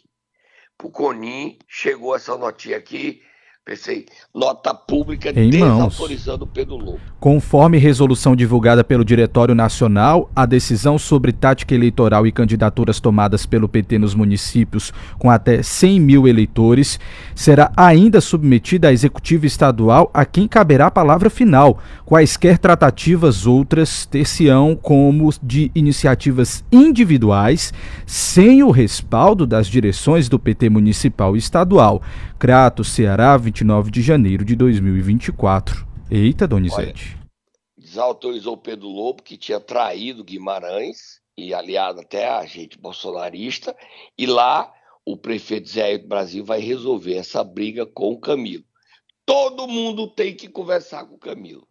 O 0.82 0.90
Coni 0.90 1.58
chegou 1.66 2.14
essa 2.14 2.36
notinha 2.36 2.76
aqui 2.76 3.22
Pensei, 3.66 4.04
nota 4.34 4.74
pública 4.74 5.30
em 5.30 5.48
desautorizando 5.48 6.44
mãos. 6.44 6.52
Pedro 6.52 6.76
Lobo. 6.76 7.00
Conforme 7.18 7.78
resolução 7.78 8.36
divulgada 8.36 8.84
pelo 8.84 9.02
Diretório 9.02 9.54
Nacional, 9.54 10.30
a 10.36 10.44
decisão 10.44 10.98
sobre 10.98 11.32
tática 11.32 11.74
eleitoral 11.74 12.26
e 12.26 12.32
candidaturas 12.32 13.00
tomadas 13.00 13.46
pelo 13.46 13.66
PT 13.66 13.98
nos 13.98 14.14
municípios 14.14 14.92
com 15.18 15.30
até 15.30 15.62
100 15.62 15.98
mil 15.98 16.28
eleitores 16.28 17.00
será 17.34 17.72
ainda 17.74 18.20
submetida 18.20 18.88
à 18.88 18.92
Executiva 18.92 19.46
Estadual, 19.46 20.10
a 20.12 20.26
quem 20.26 20.46
caberá 20.46 20.88
a 20.88 20.90
palavra 20.90 21.30
final. 21.30 21.78
Quaisquer 22.04 22.58
tratativas 22.58 23.46
outras 23.46 24.04
ter-se-ão 24.04 24.76
como 24.76 25.32
de 25.42 25.70
iniciativas 25.74 26.62
individuais, 26.70 27.72
sem 28.04 28.62
o 28.62 28.70
respaldo 28.70 29.46
das 29.46 29.66
direções 29.68 30.28
do 30.28 30.38
PT 30.38 30.68
municipal 30.68 31.34
e 31.34 31.38
estadual. 31.38 32.02
Crato, 32.38 32.84
Ceará, 32.84 33.38
29 33.54 33.92
de 33.92 34.02
janeiro 34.02 34.44
de 34.44 34.56
2024. 34.56 35.86
Eita, 36.10 36.46
Donizete. 36.46 37.16
Olha, 37.16 37.28
desautorizou 37.78 38.56
Pedro 38.56 38.88
Lobo, 38.88 39.22
que 39.22 39.36
tinha 39.36 39.60
traído 39.60 40.24
Guimarães, 40.24 41.20
e 41.36 41.54
aliado 41.54 42.00
até 42.00 42.28
a 42.28 42.44
gente 42.46 42.76
bolsonarista, 42.76 43.76
e 44.18 44.26
lá 44.26 44.74
o 45.06 45.16
prefeito 45.16 45.68
Zé 45.68 45.96
do 45.98 46.08
Brasil 46.08 46.44
vai 46.44 46.58
resolver 46.58 47.14
essa 47.14 47.44
briga 47.44 47.86
com 47.86 48.10
o 48.12 48.18
Camilo. 48.18 48.64
Todo 49.24 49.68
mundo 49.68 50.08
tem 50.08 50.34
que 50.34 50.48
conversar 50.48 51.06
com 51.06 51.14
o 51.14 51.18
Camilo. 51.18 51.66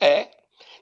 É, 0.00 0.30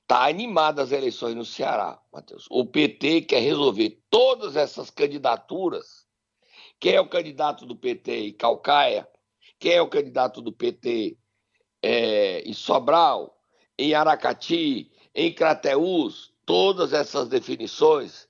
tá 0.07 0.29
animada 0.29 0.83
as 0.83 0.93
eleições 0.93 1.35
no 1.35 1.47
Ceará, 1.47 1.99
Matheus. 2.13 2.47
O 2.51 2.67
PT 2.67 3.23
quer 3.23 3.41
resolver 3.41 4.03
todas 4.11 4.55
essas 4.55 4.91
candidaturas. 4.91 6.05
Quem 6.79 6.93
é 6.93 7.01
o 7.01 7.09
candidato 7.09 7.65
do 7.65 7.75
PT 7.75 8.29
em 8.29 8.33
Calcaia? 8.35 9.09
Quem 9.59 9.73
é 9.73 9.83
o 9.83 9.89
candidato 9.89 10.41
do 10.41 10.53
PT 10.53 11.17
é, 11.83 12.41
em 12.41 12.53
Sobral, 12.53 13.37
em 13.79 13.95
Aracati, 13.95 14.91
em 15.15 15.33
Crateús, 15.33 16.33
todas 16.45 16.93
essas 16.93 17.29
definições 17.29 18.27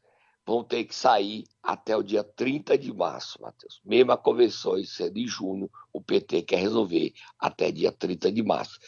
vão 0.46 0.62
ter 0.62 0.84
que 0.84 0.94
sair 0.94 1.44
até 1.60 1.96
o 1.96 2.02
dia 2.02 2.22
30 2.22 2.78
de 2.78 2.92
março, 2.94 3.42
Matheus. 3.42 3.80
Mesmo 3.84 4.12
a 4.12 4.16
convenção 4.16 4.82
sendo 4.84 5.18
em 5.18 5.26
junho, 5.26 5.68
o 5.92 6.00
PT 6.00 6.42
quer 6.42 6.60
resolver 6.60 7.12
até 7.40 7.72
dia 7.72 7.90
30 7.90 8.30
de 8.30 8.42
março. 8.44 8.78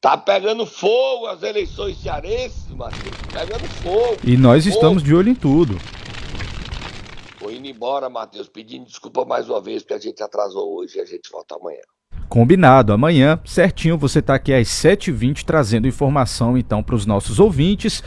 Tá 0.00 0.16
pegando 0.16 0.64
fogo 0.64 1.26
as 1.26 1.42
eleições 1.42 1.98
cearenses, 1.98 2.66
Matheus. 2.70 3.14
Pegando 3.30 3.68
fogo. 3.82 4.18
E 4.24 4.36
nós 4.38 4.64
fogo. 4.64 4.74
estamos 4.74 5.02
de 5.02 5.14
olho 5.14 5.28
em 5.28 5.34
tudo. 5.34 5.78
Indo 7.54 7.68
embora, 7.68 8.10
Matheus, 8.10 8.48
pedindo 8.48 8.84
desculpa 8.84 9.24
mais 9.24 9.48
uma 9.48 9.60
vez 9.60 9.82
porque 9.82 9.94
a 9.94 9.98
gente 9.98 10.22
atrasou 10.22 10.76
hoje 10.76 10.98
e 10.98 11.00
a 11.00 11.04
gente 11.04 11.30
volta 11.30 11.54
amanhã. 11.54 11.80
Combinado, 12.28 12.92
amanhã, 12.92 13.38
certinho, 13.44 13.96
você 13.96 14.18
está 14.18 14.34
aqui 14.34 14.52
às 14.52 14.68
7h20 14.68 15.44
trazendo 15.44 15.86
informação 15.86 16.58
então 16.58 16.82
para 16.82 16.94
os 16.94 17.06
nossos 17.06 17.38
ouvintes. 17.38 18.02